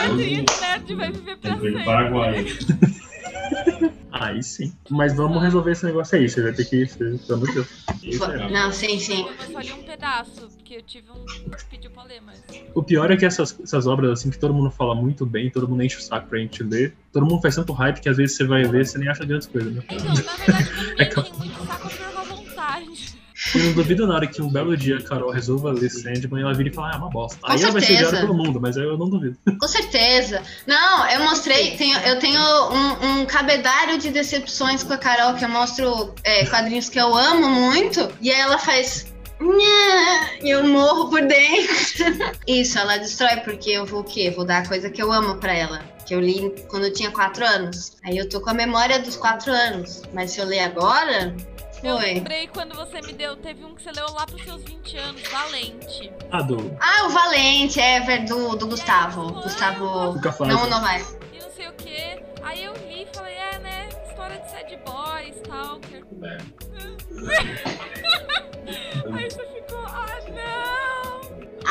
[0.03, 1.73] A carteirinha de nerd vai viver pra sempre.
[4.12, 4.73] Aí sim.
[4.90, 6.29] Mas vamos resolver esse negócio aí.
[6.29, 6.87] Você vai ter que.
[6.87, 7.68] Pelo amor de Deus.
[8.03, 8.51] Isso é.
[8.51, 9.27] não, sim, sim.
[9.40, 11.25] Eu só li um pedaço, porque eu tive um
[11.71, 12.42] pediu pra ler, mas.
[12.75, 15.66] O pior é que essas, essas obras, assim, que todo mundo fala muito bem, todo
[15.66, 18.37] mundo enche o saco pra gente ler, todo mundo faz tanto hype que às vezes
[18.37, 19.83] você vai ler e você nem acha grandes coisas, né?
[19.90, 21.82] Então, na verdade, ninguém É que- tem muito saco.
[23.55, 26.55] Eu não duvido nada que um belo dia a Carol resolva ler Sandman e ela
[26.55, 27.38] vira e fala, ah, é uma bosta.
[27.41, 28.09] Com Aí ela vai ser certeza.
[28.09, 29.37] odiada todo mundo, mas eu não duvido.
[29.61, 30.43] Com certeza.
[30.67, 35.45] Não, eu mostrei, tenho- eu tenho um, um cabedário de decepções com a Carol, que
[35.45, 39.12] eu mostro é, quadrinhos que eu amo muito, e aí ela faz.
[40.43, 42.05] E eu morro por dentro.
[42.47, 44.31] Isso, ela destrói, porque eu vou o quê?
[44.31, 45.81] Vou dar a coisa que eu amo pra ela.
[46.07, 47.93] Que eu li quando eu tinha 4 anos.
[48.05, 50.03] Aí eu tô com a memória dos 4 anos.
[50.12, 51.35] Mas se eu ler agora.
[51.83, 52.14] Eu Foi.
[52.14, 55.23] lembrei quando você me deu, teve um que você leu lá pros seus 20 anos,
[55.29, 56.12] Valente.
[56.31, 59.33] Ah, do Ah, o Valente, é, do, do Gustavo.
[59.42, 60.12] Gustavo.
[60.12, 60.57] Luca Flávio.
[60.57, 61.01] Não, não vai.
[61.33, 62.23] E não sei o que.
[62.42, 63.88] Aí eu li e falei, é, né?
[64.09, 66.05] História de sad boys, stalker.
[69.14, 70.07] Aí você ficou, ah.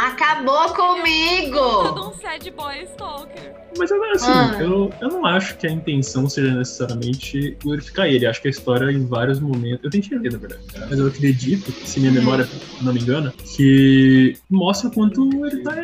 [0.02, 1.56] Acabou comigo!
[1.60, 3.54] Todo um sad boy stalker.
[3.78, 4.58] Mas eu, assim, Ah.
[4.60, 8.26] eu, eu não acho que a intenção seja necessariamente glorificar ele.
[8.26, 9.84] Acho que a história, em vários momentos.
[9.84, 10.64] Eu tentei ler, na verdade.
[10.90, 12.50] Mas eu acredito, se minha memória
[12.82, 15.76] não me engana, que mostra o quanto ele tá.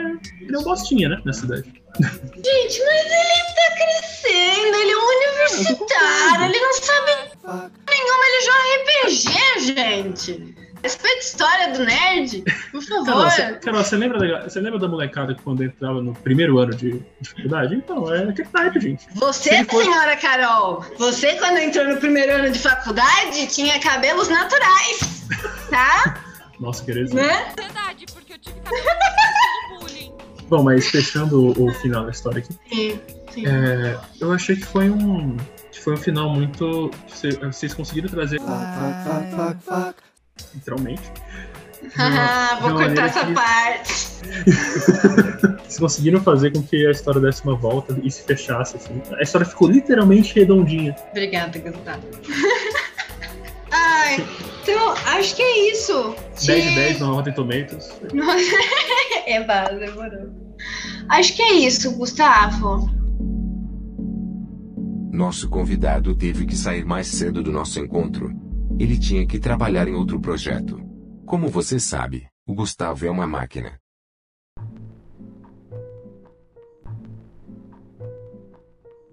[0.41, 1.21] Ele é um bostinha, né?
[1.23, 1.71] Nessa cidade.
[1.99, 7.12] Gente, mas ele tá crescendo, ele é um universitário, ele não sabe
[7.88, 10.56] nenhuma, ele joga RPG, gente.
[10.83, 13.31] Respeita a história do nerd, por Carol, favor.
[13.31, 16.73] você, Carol, você lembra, da, você lembra da molecada que quando entrava no primeiro ano
[16.75, 17.75] de dificuldade?
[17.75, 19.07] Então, é aquele type, gente.
[19.15, 25.25] Você, foi- senhora Carol, você quando entrou no primeiro ano de faculdade tinha cabelos naturais,
[25.69, 26.23] tá?
[26.59, 27.13] Nossa, querido.
[27.15, 27.53] né?
[27.57, 30.13] Verdade, porque eu tive cabelo bullying.
[30.49, 32.53] Bom, mas fechando o, o final da história aqui.
[32.73, 32.99] Sim,
[33.31, 33.45] sim.
[33.47, 35.35] É, eu achei que foi um.
[35.71, 36.89] Que foi um final muito.
[37.07, 38.39] Vocês, vocês conseguiram trazer.
[40.56, 41.04] Literalmente.
[42.00, 43.93] Ah, vou cortar essa que- parte.
[45.63, 49.02] Vocês conseguiram fazer com que a história desse uma volta e se fechasse, assim.
[49.17, 50.95] A história ficou literalmente redondinha.
[51.12, 52.02] Obrigada, Gustavo.
[53.71, 54.26] Ai,
[54.63, 56.15] então, acho que é isso.
[56.45, 57.89] 10 de 10 no Rotten Tomatoes.
[59.26, 60.30] É base, demorou.
[61.10, 62.89] Acho que é isso, Gustavo.
[65.12, 68.32] Nosso convidado teve que sair mais cedo do nosso encontro.
[68.79, 70.79] Ele tinha que trabalhar em outro projeto.
[71.25, 73.79] Como você sabe, o Gustavo é uma máquina.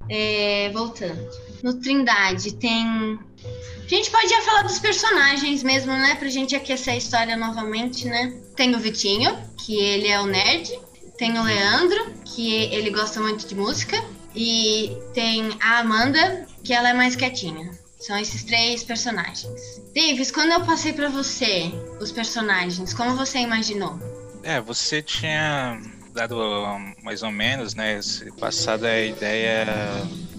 [0.09, 1.27] É, voltando.
[1.63, 3.19] No Trindade tem.
[3.83, 6.15] A gente pode já falar dos personagens mesmo, né?
[6.17, 8.39] Pra gente aquecer a história novamente, né?
[8.55, 10.79] Tem o Vitinho, que ele é o nerd.
[11.17, 13.97] Tem o Leandro, que ele gosta muito de música.
[14.37, 17.71] E tem a Amanda, que ela é mais quietinha.
[18.07, 19.81] São esses três personagens.
[19.95, 23.99] Davis, quando eu passei pra você os personagens, como você imaginou?
[24.43, 25.81] É, você tinha
[26.13, 26.37] dado
[27.03, 27.99] mais ou menos, né,
[28.39, 29.67] passado a ideia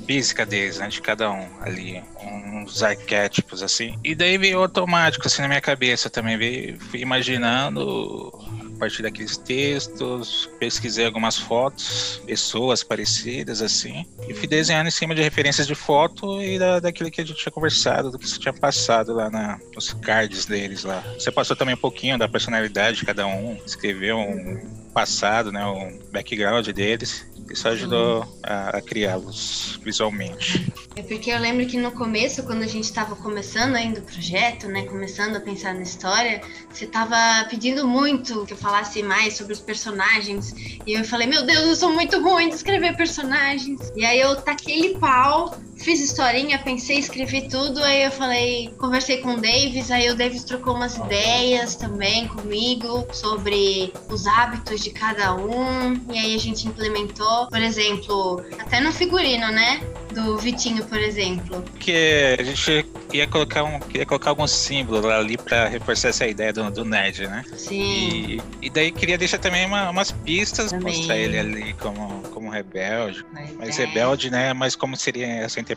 [0.06, 3.98] física deles, né, de cada um ali, uns arquétipos assim.
[4.04, 8.32] E daí veio automático assim na minha cabeça também, veio, fui imaginando
[8.76, 15.22] partir daqueles textos, pesquisei algumas fotos, pessoas parecidas assim, e fui desenhando em cima de
[15.22, 18.54] referências de foto e da, daquilo que a gente tinha conversado, do que você tinha
[18.54, 21.04] passado lá na, nos cards deles lá.
[21.18, 26.00] Você passou também um pouquinho da personalidade de cada um, escreveu um passado, né, um
[26.12, 27.28] background deles.
[27.50, 30.72] Isso ajudou a, a criá-los visualmente.
[30.96, 34.68] É porque eu lembro que no começo, quando a gente estava começando ainda o projeto,
[34.68, 37.16] né, começando a pensar na história, você estava
[37.50, 40.54] pedindo muito que eu falasse mais sobre os personagens.
[40.86, 43.92] E eu falei, meu Deus, eu sou muito ruim de escrever personagens.
[43.96, 45.56] E aí eu taquei-lhe pau,
[45.86, 47.82] fiz historinha, pensei, escrevi tudo.
[47.84, 53.06] Aí eu falei, conversei com o Davis, aí o Davis trocou umas ideias também comigo
[53.14, 55.94] sobre os hábitos de cada um.
[56.12, 59.80] E aí a gente implementou, por exemplo, até no figurino, né?
[60.12, 61.62] Do Vitinho, por exemplo.
[61.62, 66.52] Porque a gente ia colocar um, queria colocar algum símbolo ali pra reforçar essa ideia
[66.52, 67.44] do, do nerd, né?
[67.58, 67.84] Sim.
[67.84, 70.98] E, e daí queria deixar também uma- umas pistas, Também.
[70.98, 73.24] mostrar ele ali como, como rebelde.
[73.60, 73.86] Mas é.
[73.86, 74.54] rebelde, né?
[74.54, 75.75] Mas como seria essa interpretação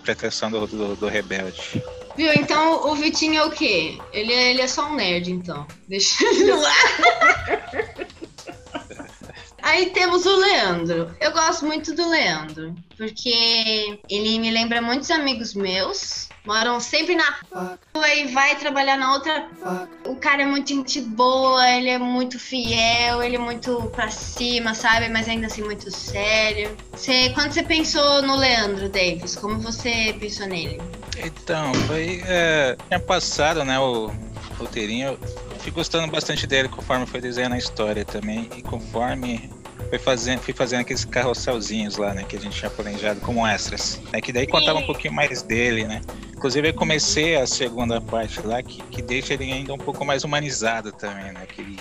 [0.50, 1.82] do, do, do rebelde?
[2.16, 2.32] Viu?
[2.34, 3.98] Então o Vitinho é o quê?
[4.12, 5.66] Ele é, ele é só um nerd, então.
[5.88, 6.74] Deixa ele lá.
[9.62, 11.14] Aí temos o Leandro.
[11.20, 16.27] Eu gosto muito do Leandro, porque ele me lembra muitos amigos meus.
[16.44, 19.48] Moram sempre na rua e vai trabalhar na outra.
[20.06, 24.74] O cara é muito gente boa, ele é muito fiel, ele é muito pra cima,
[24.74, 25.08] sabe?
[25.08, 26.76] Mas ainda assim muito sério.
[26.92, 30.80] Você, quando você pensou no Leandro, Davis, como você pensou nele?
[31.18, 32.22] Então, foi.
[32.26, 34.10] É, tinha passado, né, o
[34.58, 35.18] roteirinho.
[35.58, 38.48] Fui gostando bastante dele conforme foi desenhando a história também.
[38.56, 39.50] E conforme
[39.88, 44.00] foi fazendo, fui fazendo aqueles carrosselzinhos lá, né, que a gente tinha planejado como extras.
[44.12, 46.00] Né, que daí contava um pouquinho mais dele, né.
[46.36, 50.24] Inclusive eu comecei a segunda parte lá, que, que deixa ele ainda um pouco mais
[50.24, 51.46] humanizado também, né.
[51.46, 51.78] Que ele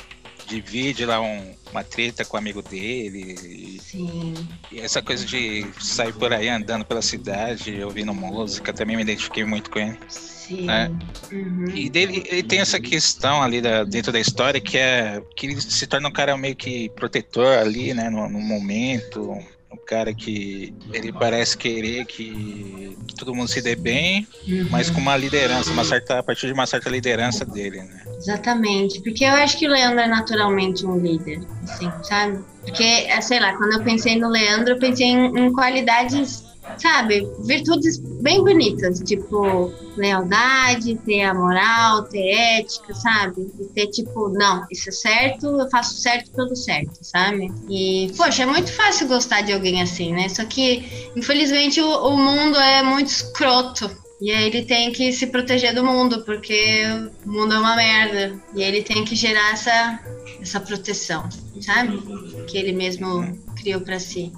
[0.47, 3.35] divide lá um- uma treta com o amigo dele.
[3.43, 4.33] E, Sim.
[4.71, 9.43] e essa coisa de sair por aí andando pela cidade, ouvindo música, também me identifiquei
[9.45, 9.97] muito com ele.
[10.07, 10.69] Sim.
[10.69, 10.89] É.
[11.33, 11.65] Uhum.
[11.75, 15.59] E dele, ele tem essa questão ali da- dentro da história que é que ele
[15.61, 19.37] se torna um cara meio que protetor ali, né, no, no momento.
[19.77, 24.67] Um cara que ele parece querer que, todo mundo se dê bem, Uhum.
[24.71, 28.03] mas com uma liderança, uma certa, a partir de uma certa liderança dele, né?
[28.17, 32.43] Exatamente, porque eu acho que o Leandro é naturalmente um líder, assim, sabe?
[32.63, 36.43] Porque, é, sei lá, quando eu pensei no Leandro, eu pensei em, em qualidades
[36.77, 43.51] sabe, virtudes bem bonitas, tipo lealdade, ter a moral, ter ética, sabe?
[43.59, 47.51] E ter tipo, não, isso é certo, eu faço certo pelo certo, sabe?
[47.69, 50.29] E, poxa, é muito fácil gostar de alguém assim, né?
[50.29, 53.89] Só que, infelizmente, o, o mundo é muito escroto.
[54.19, 56.83] E aí ele tem que se proteger do mundo, porque
[57.23, 58.39] o mundo é uma merda.
[58.55, 59.99] E ele tem que gerar essa,
[60.41, 61.29] essa proteção,
[61.61, 62.01] sabe?
[62.47, 64.31] Que ele mesmo criou para si.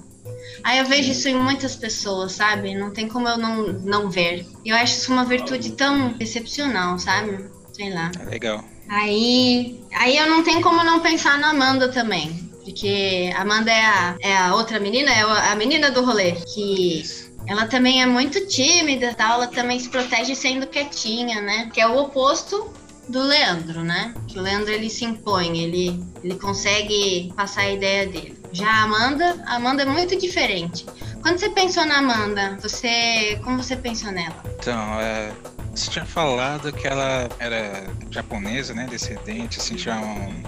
[0.62, 2.74] Aí eu vejo isso em muitas pessoas, sabe?
[2.74, 4.46] Não tem como eu não, não ver.
[4.64, 7.44] Eu acho isso uma virtude tão excepcional, sabe?
[7.72, 8.12] Sei lá.
[8.20, 8.64] É legal.
[8.88, 12.50] Aí, aí eu não tenho como não pensar na Amanda também.
[12.64, 16.32] Porque a Amanda é a, é a outra menina, é a menina do rolê.
[16.32, 17.02] Que
[17.46, 21.70] ela também é muito tímida tal, ela também se protege sendo quietinha, né?
[21.72, 22.70] Que é o oposto
[23.10, 24.14] do Leandro, né?
[24.28, 28.38] Que o Leandro ele se impõe, ele, ele consegue passar a ideia dele.
[28.52, 30.86] Já a Amanda, a Amanda é muito diferente.
[31.22, 33.38] Quando você pensou na Amanda, você.
[33.44, 34.42] Como você pensou nela?
[34.58, 35.32] Então, é,
[35.74, 38.86] você tinha falado que ela era japonesa, né?
[38.90, 40.42] Descendente, assim, tinha um,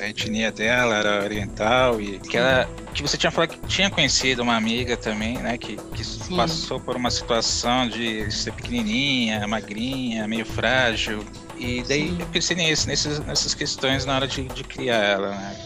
[0.00, 2.68] a etnia dela era oriental e que ela.
[2.92, 5.56] Que você tinha falado que tinha conhecido uma amiga também, né?
[5.56, 11.24] Que, que passou por uma situação de ser pequenininha, magrinha, meio frágil.
[11.60, 12.16] E daí Sim.
[12.20, 15.56] eu pensei nisso, nessas, nessas questões na hora de, de criar ela, né?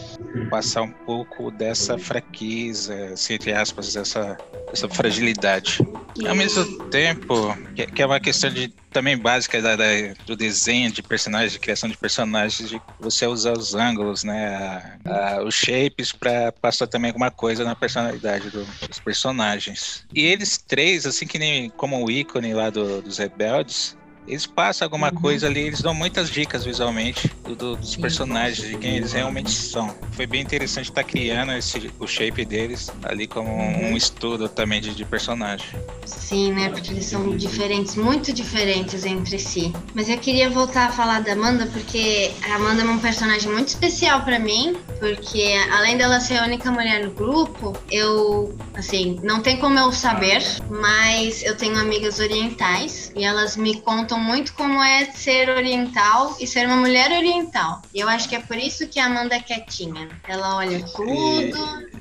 [0.49, 4.37] passar um pouco dessa fraqueza, assim, entre aspas, dessa,
[4.69, 5.79] dessa fragilidade.
[6.27, 9.85] Ao mesmo tempo, que, que é uma questão de, também básica da, da,
[10.25, 15.35] do desenho de personagens, de criação de personagens, de você usar os ângulos, né, a,
[15.35, 20.05] a, os shapes para passar também alguma coisa na personalidade do, dos personagens.
[20.13, 24.85] E eles três, assim que nem como o ícone lá do, dos rebeldes, eles passam
[24.85, 25.21] alguma uhum.
[25.21, 29.51] coisa ali, eles dão muitas dicas visualmente do, do, dos personagens, de quem eles realmente
[29.51, 29.93] são.
[30.11, 33.91] Foi bem interessante estar tá criando esse, o shape deles ali como uhum.
[33.91, 35.67] um estudo também de, de, personagem.
[36.05, 36.69] Sim, né?
[36.69, 39.73] Porque eles são diferentes, muito diferentes entre si.
[39.93, 43.67] Mas eu queria voltar a falar da Amanda, porque a Amanda é um personagem muito
[43.69, 49.41] especial para mim, porque além dela ser a única mulher no grupo, eu, assim, não
[49.41, 54.81] tem como eu saber, mas eu tenho amigas orientais e elas me contam muito como
[54.81, 57.81] é ser oriental e ser uma mulher oriental.
[57.93, 60.09] E eu acho que é por isso que a Amanda é quietinha.
[60.27, 61.57] Ela olha tudo.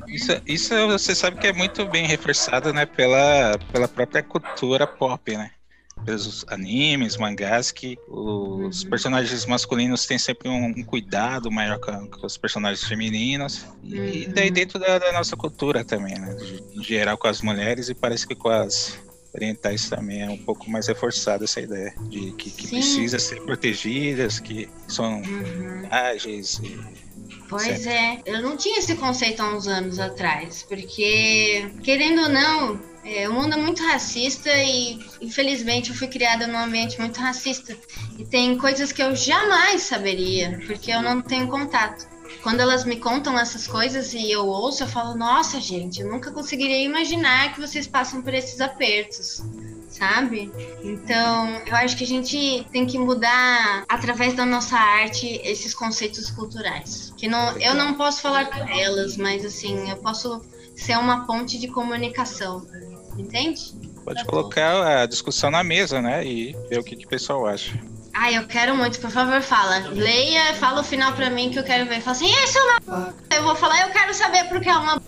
[0.09, 5.37] Isso, isso você sabe que é muito bem reforçado, né, pela, pela própria cultura pop,
[5.37, 5.51] né?
[6.05, 8.91] pelos animes, mangás, que os uhum.
[8.91, 13.65] personagens masculinos têm sempre um, um cuidado maior com, com, os personagens femininos.
[13.83, 14.33] E uhum.
[14.35, 16.37] daí dentro da, da, nossa cultura também, né?
[16.75, 18.99] Em geral com as mulheres e parece que com as
[19.35, 24.39] orientais também é um pouco mais reforçada essa ideia de que, que precisa ser protegidas,
[24.39, 25.87] que são uhum.
[25.91, 26.61] ágeis.
[26.63, 26.79] E...
[27.49, 32.81] Pois é, eu não tinha esse conceito há uns anos atrás, porque, querendo ou não,
[33.05, 37.77] é, o mundo é muito racista e, infelizmente, eu fui criada num ambiente muito racista.
[38.19, 42.14] E tem coisas que eu jamais saberia, porque eu não tenho contato
[42.45, 46.31] quando elas me contam essas coisas e eu ouço, eu falo, nossa, gente, eu nunca
[46.31, 49.43] conseguiria imaginar que vocês passam por esses apertos.
[49.89, 50.53] Sabe?
[50.83, 56.31] Então, eu acho que a gente tem que mudar através da nossa arte esses conceitos
[56.31, 57.15] culturais.
[57.17, 61.59] Que não, eu não posso falar por elas, mas assim, eu posso ser uma ponte
[61.59, 62.67] de comunicação.
[63.17, 63.73] Entende?
[64.05, 66.27] Pode colocar a discussão na mesa, né?
[66.27, 67.73] E ver o que, que o pessoal acha.
[68.15, 69.79] Ah, eu quero muito, por favor, fala.
[69.89, 72.01] Leia, fala o final pra mim que eu quero ver.
[72.01, 73.15] Fala assim, isso é uma.
[73.35, 75.01] Eu vou falar, eu quero saber porque é uma.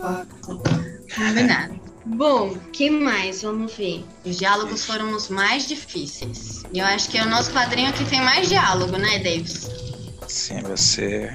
[1.15, 1.81] Combinado.
[2.05, 3.43] Bom, que mais?
[3.43, 4.05] Vamos ver.
[4.25, 6.63] Os diálogos foram os mais difíceis.
[6.73, 9.71] E eu acho que é o nosso quadrinho que tem mais diálogo, né, Davis?
[10.29, 11.33] Sim, você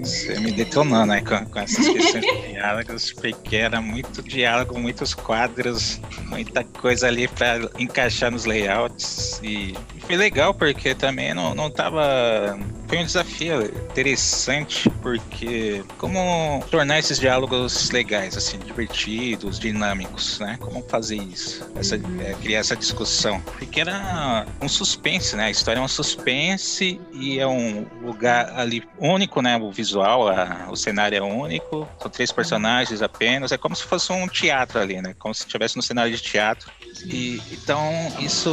[0.00, 5.14] você me detonando aí com, com essas questões de diálogos, porque era muito diálogo, muitos
[5.14, 9.40] quadros, muita coisa ali para encaixar nos layouts.
[9.42, 12.58] E foi legal porque também não, não tava.
[12.88, 20.56] Foi um desafio interessante, porque como tornar esses diálogos legais, assim, divertidos, dinâmicos, né?
[20.60, 21.68] Como fazer isso?
[21.74, 23.40] Essa, é, criar essa discussão.
[23.58, 25.46] Porque era um suspense, né?
[25.46, 29.56] A história é um suspense e é um lugar ali único, né?
[29.56, 34.12] O visual, a, o cenário é único, são três personagens apenas, é como se fosse
[34.12, 35.14] um teatro ali, né?
[35.18, 36.70] Como se estivesse no cenário de teatro.
[37.04, 37.82] E então
[38.20, 38.50] isso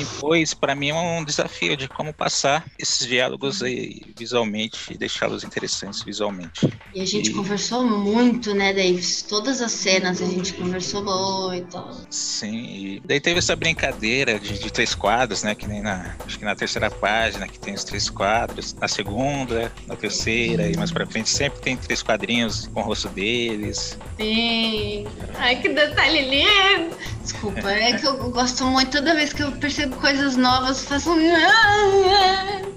[0.00, 6.02] impôs para mim um desafio de como passar esses diálogos aí e visualmente deixá-los interessantes
[6.02, 6.68] visualmente.
[6.94, 9.22] E a gente E- conversou muito, né, Davis?
[9.22, 12.06] Todas as cenas a gente conversou muito.
[12.10, 15.54] Sim, e daí teve essa brincadeira de, de três quadros, né?
[15.54, 19.72] Que nem na, acho que na terceira página que tem os três quadros, na segunda,
[19.86, 23.98] na terceira e mais pra frente sempre tem três quadrinhos com o rosto deles.
[24.18, 25.06] Sim.
[25.36, 26.96] Ai, que detalhe lindo.
[27.22, 28.90] Desculpa, é que eu gosto muito.
[28.92, 31.10] Toda vez que eu percebo coisas novas, eu faço.
[31.10, 31.34] um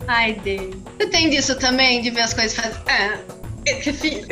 [0.08, 0.76] Ai, Deus.
[0.98, 2.78] Você tem disso também, de ver as coisas fazer.
[2.88, 3.20] Ah,
[3.84, 4.26] que fi-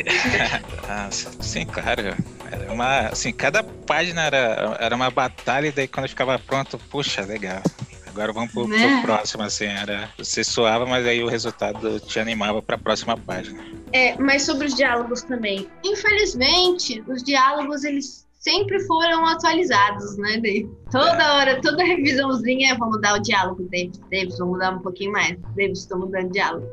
[0.87, 2.15] Ah, sim, claro.
[2.51, 7.21] Era uma, assim, cada página era, era uma batalha e daí quando ficava pronto, puxa,
[7.21, 7.61] legal.
[8.07, 9.01] Agora vamos pro, pro Né?
[9.01, 10.09] próximo, assim, era.
[10.17, 13.61] Você suava, mas aí o resultado te animava pra próxima página.
[13.91, 15.67] É, mas sobre os diálogos também.
[15.83, 20.69] Infelizmente, os diálogos eles sempre foram atualizados, né, Dave?
[20.91, 23.97] Toda hora, toda revisãozinha, vamos mudar o diálogo, Davis.
[24.11, 25.35] Davis, vamos mudar um pouquinho mais.
[25.55, 26.67] Davis, estou mudando o diálogo.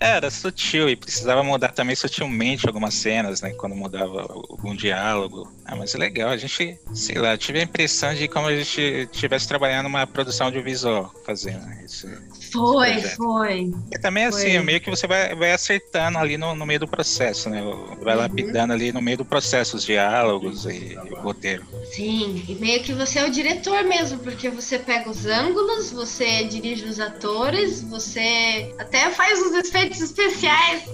[0.00, 3.50] Era sutil e precisava mudar também sutilmente algumas cenas, né?
[3.52, 5.48] Quando mudava algum diálogo.
[5.64, 8.80] Ah, mas é legal, a gente, sei lá, tive a impressão de como a gente
[9.12, 12.08] estivesse trabalhando numa produção audiovisual fazendo isso.
[12.54, 13.00] Foi, é.
[13.00, 13.72] foi.
[13.92, 14.62] E também assim, Foi.
[14.62, 17.62] meio que você vai, vai acertando ali no, no meio do processo, né?
[18.00, 18.20] Vai Uhum.
[18.20, 21.64] lapidando ali no meio do processo os diálogos e, o roteiro.
[21.92, 26.44] Sim, e meio que você é o diretor mesmo, porque você pega os ângulos, você
[26.44, 30.84] dirige os atores, você até faz os efeitos especiais.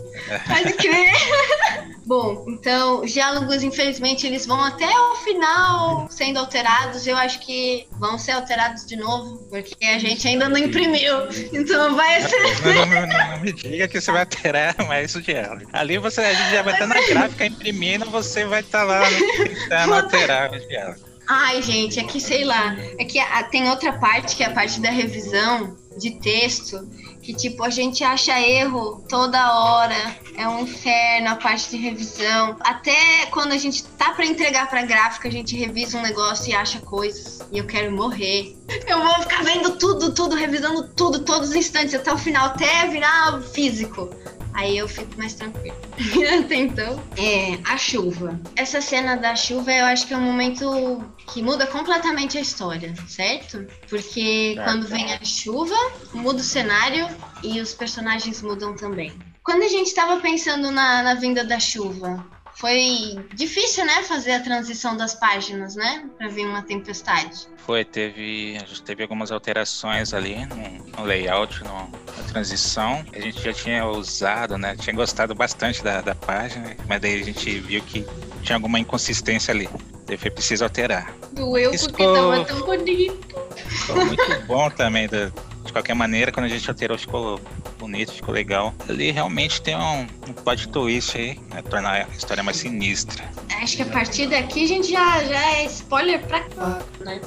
[0.46, 1.10] Pode crer.
[2.06, 7.06] Bom, então, os diálogos, infelizmente, eles vão até o final sendo alterados.
[7.06, 11.14] Eu acho que vão ser alterados de novo, porque a gente ainda não imprimiu.
[11.52, 12.38] Então vai ser.
[12.64, 15.66] Não, não- não- não me diga que você vai alterar mais o diálogo.
[15.72, 19.02] Ali você, a gente já vai estar na gráfica imprimindo, você vai estar lá
[19.36, 21.00] tentando alterar o diálogo.
[21.28, 22.76] Ai, gente, é que sei lá.
[22.98, 26.88] É que a- tem outra parte, que é a parte da revisão de texto,
[27.22, 30.16] que tipo, a gente acha erro toda hora.
[30.36, 32.56] É um inferno a parte de revisão.
[32.60, 36.54] Até quando a gente tá pra entregar pra gráfica, a gente revisa um negócio e
[36.54, 37.40] acha coisas.
[37.52, 38.56] E eu quero morrer.
[38.86, 42.86] Eu vou ficar vendo tudo, tudo, revisando tudo, todos os instantes, até o final, até
[42.86, 44.08] virar físico.
[44.52, 45.76] Aí eu fico mais tranquila.
[46.44, 47.02] Até então.
[47.16, 48.38] É, a chuva.
[48.56, 52.94] Essa cena da chuva eu acho que é um momento que muda completamente a história,
[53.06, 53.66] certo?
[53.88, 55.76] Porque quando vem a chuva,
[56.12, 57.08] muda o cenário
[57.42, 59.12] e os personagens mudam também.
[59.42, 64.40] Quando a gente tava pensando na, na vinda da chuva, foi difícil, né, fazer a
[64.40, 66.04] transição das páginas, né?
[66.18, 67.48] Pra vir uma tempestade.
[67.64, 73.04] Foi, teve, a gente teve algumas alterações ali no, no layout, no- na transição.
[73.14, 74.76] A gente já tinha usado, né?
[74.76, 78.04] Tinha gostado bastante da, da página, mas daí a gente viu que
[78.42, 79.68] tinha alguma inconsistência ali.
[80.06, 81.14] Daí foi preciso alterar.
[81.32, 83.36] Doeu Isso porque ficou- tava tão bonito.
[83.68, 85.08] Ficou muito bom também.
[85.08, 85.30] da-
[85.64, 87.40] de qualquer maneira, quando a gente alterou, ficou
[87.78, 88.74] bonito, ficou legal.
[88.88, 93.24] Ali realmente tem um, um plot twist aí, né, tornar a história mais sinistra.
[93.62, 97.20] Acho que a partir daqui a gente já, já é spoiler pra cá, né?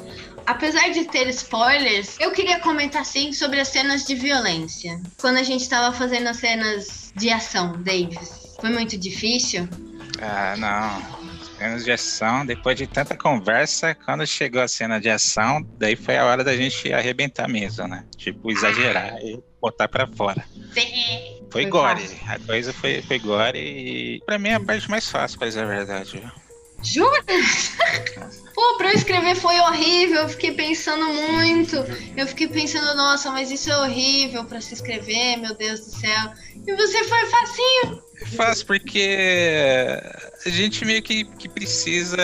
[0.45, 4.99] Apesar de ter spoilers, eu queria comentar sim sobre as cenas de violência.
[5.21, 9.69] Quando a gente tava fazendo as cenas de ação, Davis, foi muito difícil.
[10.21, 11.22] Ah, não.
[11.63, 16.17] Cenas de ação, depois de tanta conversa, quando chegou a cena de ação, daí foi
[16.17, 18.03] a hora da gente arrebentar mesmo, né?
[18.17, 20.43] Tipo, exagerar e botar pra fora.
[20.73, 21.41] Sim.
[21.49, 22.01] Foi Foi gore.
[22.01, 22.17] fácil.
[22.27, 25.63] A coisa foi, foi gore e pra mim é a parte mais fácil, pra dizer
[25.63, 26.21] a verdade.
[26.83, 27.23] Jura?
[28.53, 31.77] Pô, pra eu escrever foi horrível, eu fiquei pensando muito.
[32.17, 36.33] Eu fiquei pensando, nossa, mas isso é horrível pra se escrever, meu Deus do céu.
[36.67, 38.03] E você foi facinho.
[38.25, 39.99] Fácil porque
[40.45, 42.17] a gente meio que, que precisa.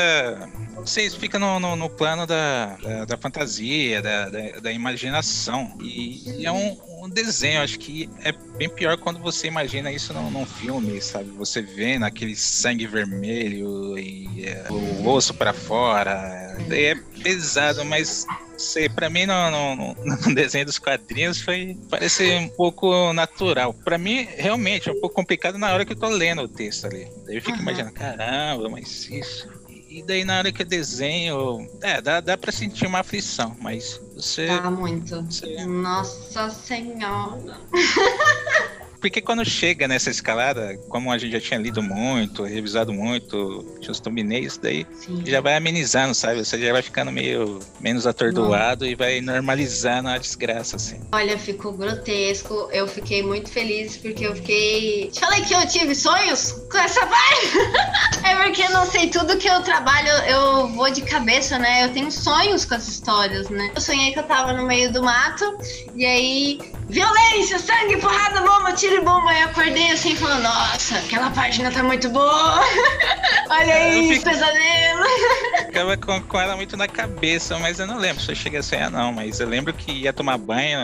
[0.81, 5.77] Vocês fica no, no, no plano da, da, da fantasia, da, da, da imaginação.
[5.81, 10.31] E, é um, um desenho, acho que é bem pior quando você imagina isso num,
[10.31, 11.29] num filme, sabe?
[11.31, 16.57] Você vendo aquele sangue vermelho e é, o osso pra fora.
[16.67, 18.25] Daí é pesado, mas
[18.57, 23.73] sei, pra mim no, no, no- desenho dos quadrinhos foi parece um pouco natural.
[23.73, 26.85] Pra mim, realmente, é um pouco complicado na hora que eu tô lendo o texto
[26.85, 27.07] ali.
[27.25, 27.61] Daí eu fico Aham.
[27.61, 29.58] imaginando, caramba, mas isso.
[29.89, 33.99] E daí na hora que eu desenho, é, dá, dá pra sentir uma aflição, mas
[34.15, 34.45] você.
[34.45, 35.23] Tá muito.
[35.23, 37.59] você- Nossa senhora.
[38.99, 43.91] Porque quando chega nessa escalada, como a gente já tinha lido muito, revisado muito, tinha
[43.91, 45.23] os thumbnails, daí Sim.
[45.25, 46.43] já vai amenizando, sabe?
[46.43, 50.99] Você já vai ficando meio menos atordoado e vai normalizando a desgraça, assim.
[51.11, 52.69] Olha, ficou grotesco.
[52.71, 55.09] Eu fiquei muito feliz porque eu fiquei.
[55.11, 57.47] Te falei que eu tive sonhos com essa parte.
[58.25, 61.85] é porque eu não sei tudo que eu trabalho, eu vou de cabeça, né?
[61.85, 63.71] Eu tenho sonhos com as histórias, né?
[63.75, 65.57] Eu sonhei que eu tava no meio do mato
[65.95, 69.29] e aí violência, sangue, porrada, bomba, tiro e bomba.
[69.31, 72.59] Aí eu acordei assim falando, nossa, aquela página tá muito boa.
[73.51, 75.03] Olha aí, Eu fico- pesadelo.
[75.69, 78.63] Ficava com, com ela muito na cabeça, mas eu não lembro se eu cheguei a
[78.63, 79.13] sonhar, não.
[79.13, 80.79] Mas eu lembro que ia tomar banho,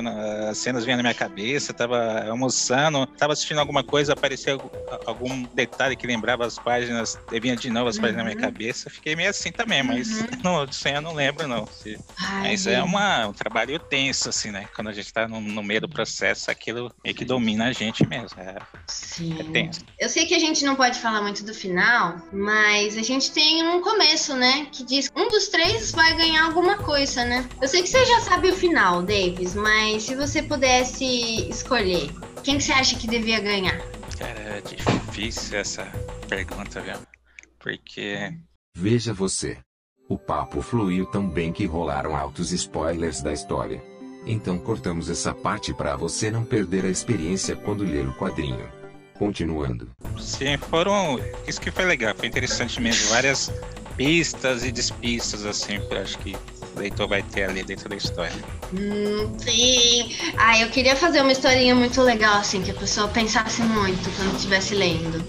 [0.49, 4.57] as cenas vinham na minha cabeça, tava almoçando, tava assistindo alguma coisa, aparecia
[5.05, 8.41] algum, detalhe que lembrava as páginas, e vinha de novo as páginas na minha Uhum.
[8.41, 8.89] cabeça.
[8.89, 10.07] Fiquei meio assim também, mas
[10.43, 11.67] não, de sonhar eu não lembro, não.
[12.19, 14.67] Ai, Mas é uma, um trabalho tenso, assim, né?
[14.75, 17.94] Quando a gente tá no, no meio do processo, aquilo meio que domina a gente
[18.03, 18.41] mesmo.
[18.41, 19.39] É, Sim.
[19.39, 19.81] é tenso.
[19.99, 23.63] Eu sei que a gente não pode falar muito do final, mas a gente tem
[23.67, 24.67] um começo, né?
[24.71, 27.47] Que diz que um dos três vai ganhar alguma coisa, né?
[27.61, 32.09] Eu sei que você já sabe o final, Davis, mas se você pudesse escolher,
[32.43, 33.79] quem que você acha que devia ganhar?
[34.17, 35.85] Cara, é difícil essa
[36.27, 36.95] pergunta, viu?
[37.59, 38.33] Porque
[38.77, 39.57] Veja você.
[40.09, 43.81] O papo fluiu tão bem que rolaram altos spoilers da história.
[44.25, 48.67] Então cortamos essa parte para você não perder a experiência quando ler o quadrinho.
[49.17, 49.89] Continuando.
[50.19, 51.19] Sim, foram.
[51.47, 53.09] Isso que foi legal, foi interessante mesmo.
[53.09, 53.51] Várias
[53.95, 56.35] pistas e despistas, assim, que eu acho que
[56.75, 58.35] o leitor vai ter ali dentro da história.
[58.73, 60.15] Hum, sim.
[60.37, 64.35] Ah, eu queria fazer uma historinha muito legal, assim, que a pessoa pensasse muito quando
[64.35, 65.23] estivesse lendo.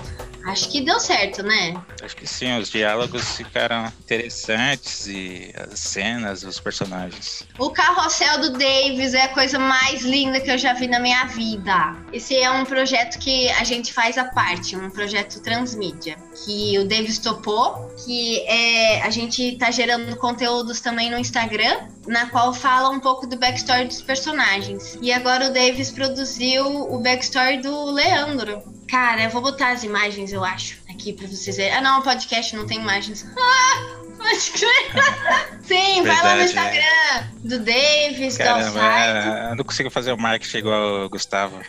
[0.46, 1.74] Acho que deu certo, né?
[2.00, 7.44] Acho que sim, os diálogos ficaram interessantes e as cenas, os personagens.
[7.58, 11.24] O carrossel do Davis é a coisa mais linda que eu já vi na minha
[11.24, 11.96] vida.
[12.12, 16.86] Esse é um projeto que a gente faz à parte, um projeto transmídia, que o
[16.86, 22.88] Davis topou, que é a gente tá gerando conteúdos também no Instagram, na qual fala
[22.90, 24.96] um pouco do backstory dos personagens.
[25.02, 28.75] E agora o Davis produziu o backstory do Leandro.
[28.88, 31.74] Cara, eu vou botar as imagens, eu acho, aqui pra vocês verem.
[31.74, 33.26] Ah, não, o podcast não tem imagens.
[33.36, 35.60] Ah, pode crer.
[35.64, 36.44] Sim, vai lá no Verdade, é.
[36.44, 39.28] Instagram do Davis, do Caramba, Alside.
[39.28, 41.60] é, eu não consigo fazer o marketing igual o Gustavo.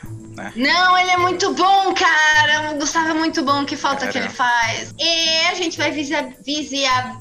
[0.55, 2.71] Não, ele é muito bom, cara.
[2.71, 3.65] O Gustavo é muito bom.
[3.65, 4.33] Que falta que ele Caramba.
[4.61, 4.93] faz?
[4.99, 7.17] E a gente vai visia, visia,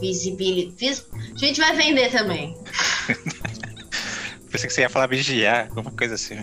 [0.00, 0.76] visibilidade.
[0.78, 1.04] vis-
[1.34, 2.56] a gente vai vender também.
[4.50, 6.36] Pensei que você ia falar vigiar, alguma coisa assim.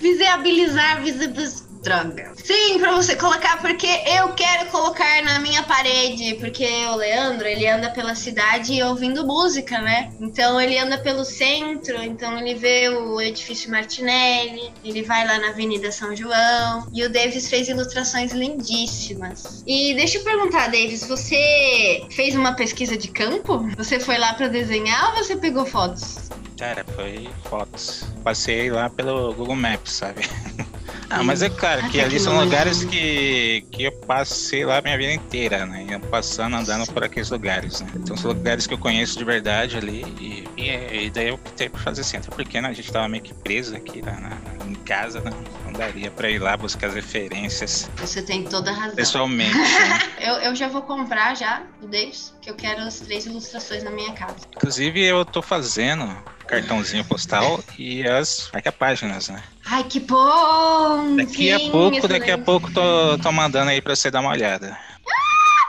[0.00, 1.69] Visibilizar, visibilizar.
[1.82, 2.32] Droga.
[2.36, 6.34] Sim, pra você colocar, porque eu quero colocar na minha parede.
[6.34, 10.12] Porque o Leandro, ele anda pela cidade ouvindo música, né?
[10.20, 15.48] Então ele anda pelo centro, então ele vê o edifício Martinelli, ele vai lá na
[15.48, 16.86] Avenida São João.
[16.92, 19.62] E o Davis fez ilustrações lindíssimas.
[19.66, 23.66] E deixa eu perguntar, Davis, você fez uma pesquisa de campo?
[23.76, 26.30] Você foi lá pra desenhar ou você pegou fotos?
[26.58, 28.04] Cara, foi fotos.
[28.22, 30.28] Passei lá pelo Google Maps, sabe?
[31.10, 32.44] Ah, mas é claro que ali são tecnologia.
[32.44, 35.84] lugares que, que eu passei lá a minha vida inteira, né?
[35.88, 37.90] Eu passando, andando por aqueles lugares, né?
[37.96, 41.68] Então são lugares que eu conheço de verdade ali e, e, e daí eu optei
[41.68, 44.38] por fazer assim, até porque né, a gente tava meio que preso aqui lá na-
[44.66, 45.30] em casa, né?
[45.64, 48.94] Não daria pra ir lá buscar as referências Você tem toda a razão.
[48.96, 49.98] pessoalmente, né?
[50.20, 53.90] Eu, eu já vou comprar já do Davis, que eu quero as três ilustrações na
[53.90, 54.36] minha casa.
[54.54, 56.04] Inclusive eu tô fazendo
[56.50, 59.42] cartãozinho postal e as marca-páginas, né?
[59.66, 61.16] Ai, que bom!
[61.16, 64.30] Daqui a Sim, pouco, daqui a pouco tô, tô mandando aí pra você dar uma
[64.32, 64.76] olhada.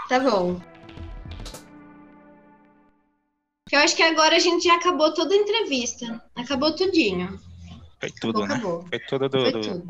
[0.10, 0.60] Tá bom.
[3.72, 6.22] Eu acho que agora a gente já acabou toda a entrevista.
[6.36, 7.40] Acabou tudinho.
[8.00, 8.56] Foi tudo, né?
[8.56, 8.86] acabou.
[8.90, 9.40] Foi tudo do.
[9.40, 9.88] Foi do- tudo.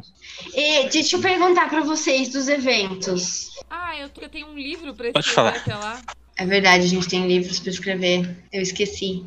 [0.53, 3.49] E deixa eu perguntar pra vocês dos eventos.
[3.69, 5.55] Ah, eu, eu tenho um livro pra Pode escrever falar.
[5.61, 6.01] até lá.
[6.37, 8.37] É verdade, a gente tem livros pra escrever.
[8.51, 9.25] Eu esqueci.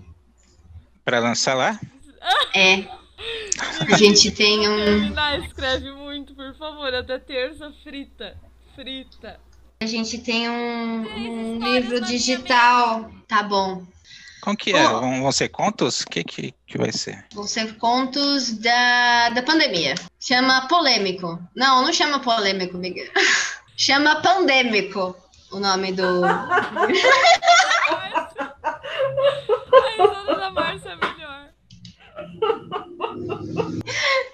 [1.05, 1.78] Pra lançar lá?
[2.55, 2.84] É.
[3.92, 4.76] A gente tem um.
[4.76, 6.94] Terminar, escreve muito, por favor.
[6.94, 8.36] Até terça, frita.
[8.74, 9.38] Frita.
[9.80, 13.11] A gente tem um, um livro digital.
[13.28, 13.84] Tá bom.
[14.40, 14.86] Como que é?
[14.86, 16.02] Vão, vão ser contos?
[16.02, 17.26] O que, que, que vai ser?
[17.34, 19.94] Vão ser contos da, da pandemia.
[20.18, 21.38] Chama polêmico.
[21.55, 23.02] Não, não chama polêmico, amiga.
[23.76, 25.16] Chama pandêmico
[25.50, 26.05] o nome do.
[29.97, 31.51] Da Márcia é melhor.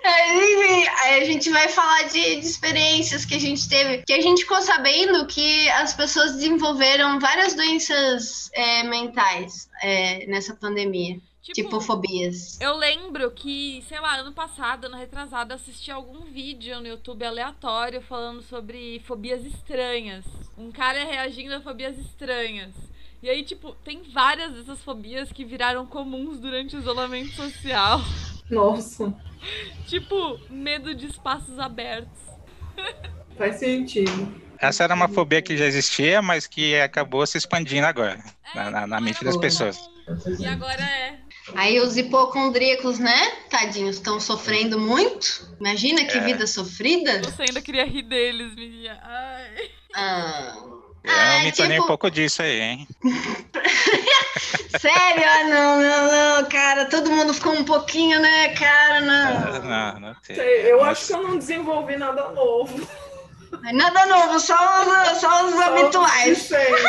[0.04, 4.02] Aí, aí a gente vai falar de, de experiências que a gente teve.
[4.04, 10.54] Que a gente ficou sabendo que as pessoas desenvolveram várias doenças é, mentais é, nessa
[10.54, 11.18] pandemia.
[11.42, 12.60] Tipo fobias.
[12.60, 18.00] Eu lembro que, sei lá, ano passado, ano retrasado, assisti algum vídeo no YouTube aleatório
[18.02, 20.24] falando sobre fobias estranhas.
[20.56, 22.74] Um cara reagindo a fobias estranhas.
[23.22, 28.00] E aí, tipo, tem várias dessas fobias que viraram comuns durante o isolamento social.
[28.50, 29.14] Nossa,
[29.86, 32.18] Tipo, medo de espaços abertos.
[33.36, 34.34] faz sentido.
[34.58, 38.22] Essa era uma fobia que já existia, mas que acabou se expandindo agora
[38.54, 39.78] na, na- na mente das pessoas.
[40.38, 41.18] E agora é.
[41.54, 43.30] Aí os hipocondríacos, né?
[43.48, 45.48] Tadinhos, estão sofrendo muito.
[45.58, 46.20] Imagina que É.
[46.20, 47.22] vida sofrida.
[47.22, 49.00] Você ainda queria rir deles, menina.
[49.02, 49.70] Ai.
[49.94, 50.54] Ah,
[51.02, 52.88] Eu Ah, me tornei tipo- um pouco disso aí, hein?
[54.80, 55.24] sério?
[55.26, 56.84] Ah, não, não, não, cara.
[56.86, 58.98] Todo mundo ficou um pouquinho, né, cara?
[58.98, 59.62] Ah, Não.
[59.62, 60.36] Não, não tem.
[60.36, 62.86] Sei, Eu Mas- acho que eu não desenvolvi nada novo.
[63.72, 66.38] Nada novo, só os, só os Só habituais.
[66.38, 66.82] sempre,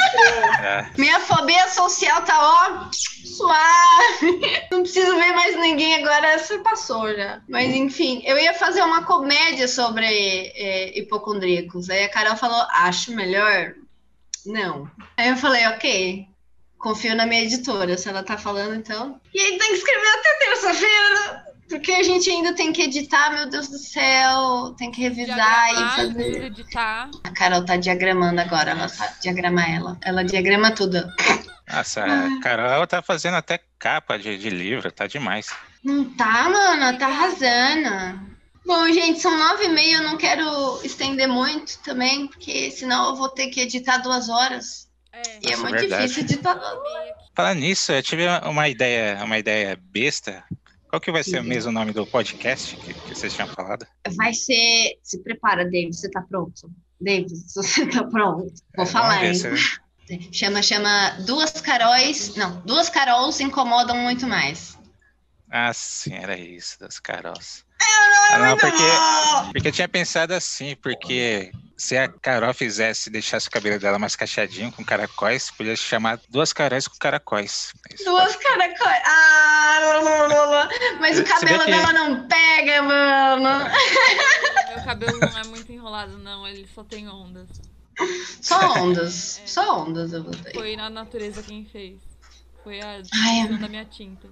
[0.64, 0.86] é.
[0.98, 2.90] Minha fobia social tá, ó,
[3.26, 4.40] suave.
[4.72, 7.42] Não preciso ver mais ninguém agora, isso passou já.
[7.50, 11.90] Mas enfim, eu ia fazer uma comédia sobre é, hipocondríacos.
[11.90, 13.74] Aí a Carol falou, acho melhor
[14.46, 14.90] não.
[15.18, 16.28] Aí eu falei, ok.
[16.78, 19.20] Confio na minha editora, se ela tá falando, então.
[19.34, 21.46] E aí tem que escrever até terça-feira.
[21.70, 24.76] Porque a gente ainda tem que editar, meu Deus do céu.
[24.78, 26.44] Tem que revisar e Diagramar, fazer.
[26.44, 27.10] editar.
[27.24, 29.98] A Carol tá diagramando agora, ela tá diagrama ela.
[30.04, 31.02] Ela diagrama tudo.
[31.72, 35.48] Nossa, a Carol tá fazendo até capa de, de livro, tá demais.
[35.82, 38.31] Não tá, mano, tá arrasando.
[38.66, 43.16] Bom, gente, são nove e meia, eu não quero estender muito também, porque senão eu
[43.16, 44.88] vou ter que editar duas horas.
[45.12, 45.22] É.
[45.42, 46.08] E é Nossa, muito verdade.
[46.08, 47.12] difícil editar duas horas.
[47.36, 50.44] Falando nisso, eu tive uma ideia, uma ideia besta.
[50.90, 51.46] Qual que vai ser Uhum.
[51.46, 53.86] mesmo o nome do podcast que, que vocês tinham falado?
[54.16, 54.98] Vai ser.
[55.02, 56.70] Se prepara, David, você tá pronto?
[57.00, 58.54] David, você tá pronto.
[58.76, 59.30] Vou falar, hein?
[59.30, 59.82] É, ver se-
[60.34, 62.36] Chama, chama Duas Caróis.
[62.36, 64.78] Não, Duas Carols incomodam muito mais.
[65.50, 67.64] Ah, sim, era isso, das Carols.
[67.82, 73.48] É Ah, não, porque, porque eu tinha pensado assim, porque se a Carol fizesse, deixasse
[73.48, 77.74] o cabelo dela mais cacheadinho, com caracóis, podia chamar duas Caróis com caracóis.
[77.94, 79.02] Isso Duas caracóis.
[79.06, 80.70] Ah, lá, lá, lá, lá.
[81.00, 83.66] mas o cabelo que- dela não pega, mano.
[84.76, 86.48] Meu cabelo não é muito enrolado, não.
[86.48, 87.50] Ele só tem ondas.
[88.42, 89.42] Só ondas.
[89.46, 90.54] Só ondas eu botei.
[90.54, 92.00] Foi na natureza quem fez.
[92.64, 94.28] Foi a Ai, distribuição da minha tinta.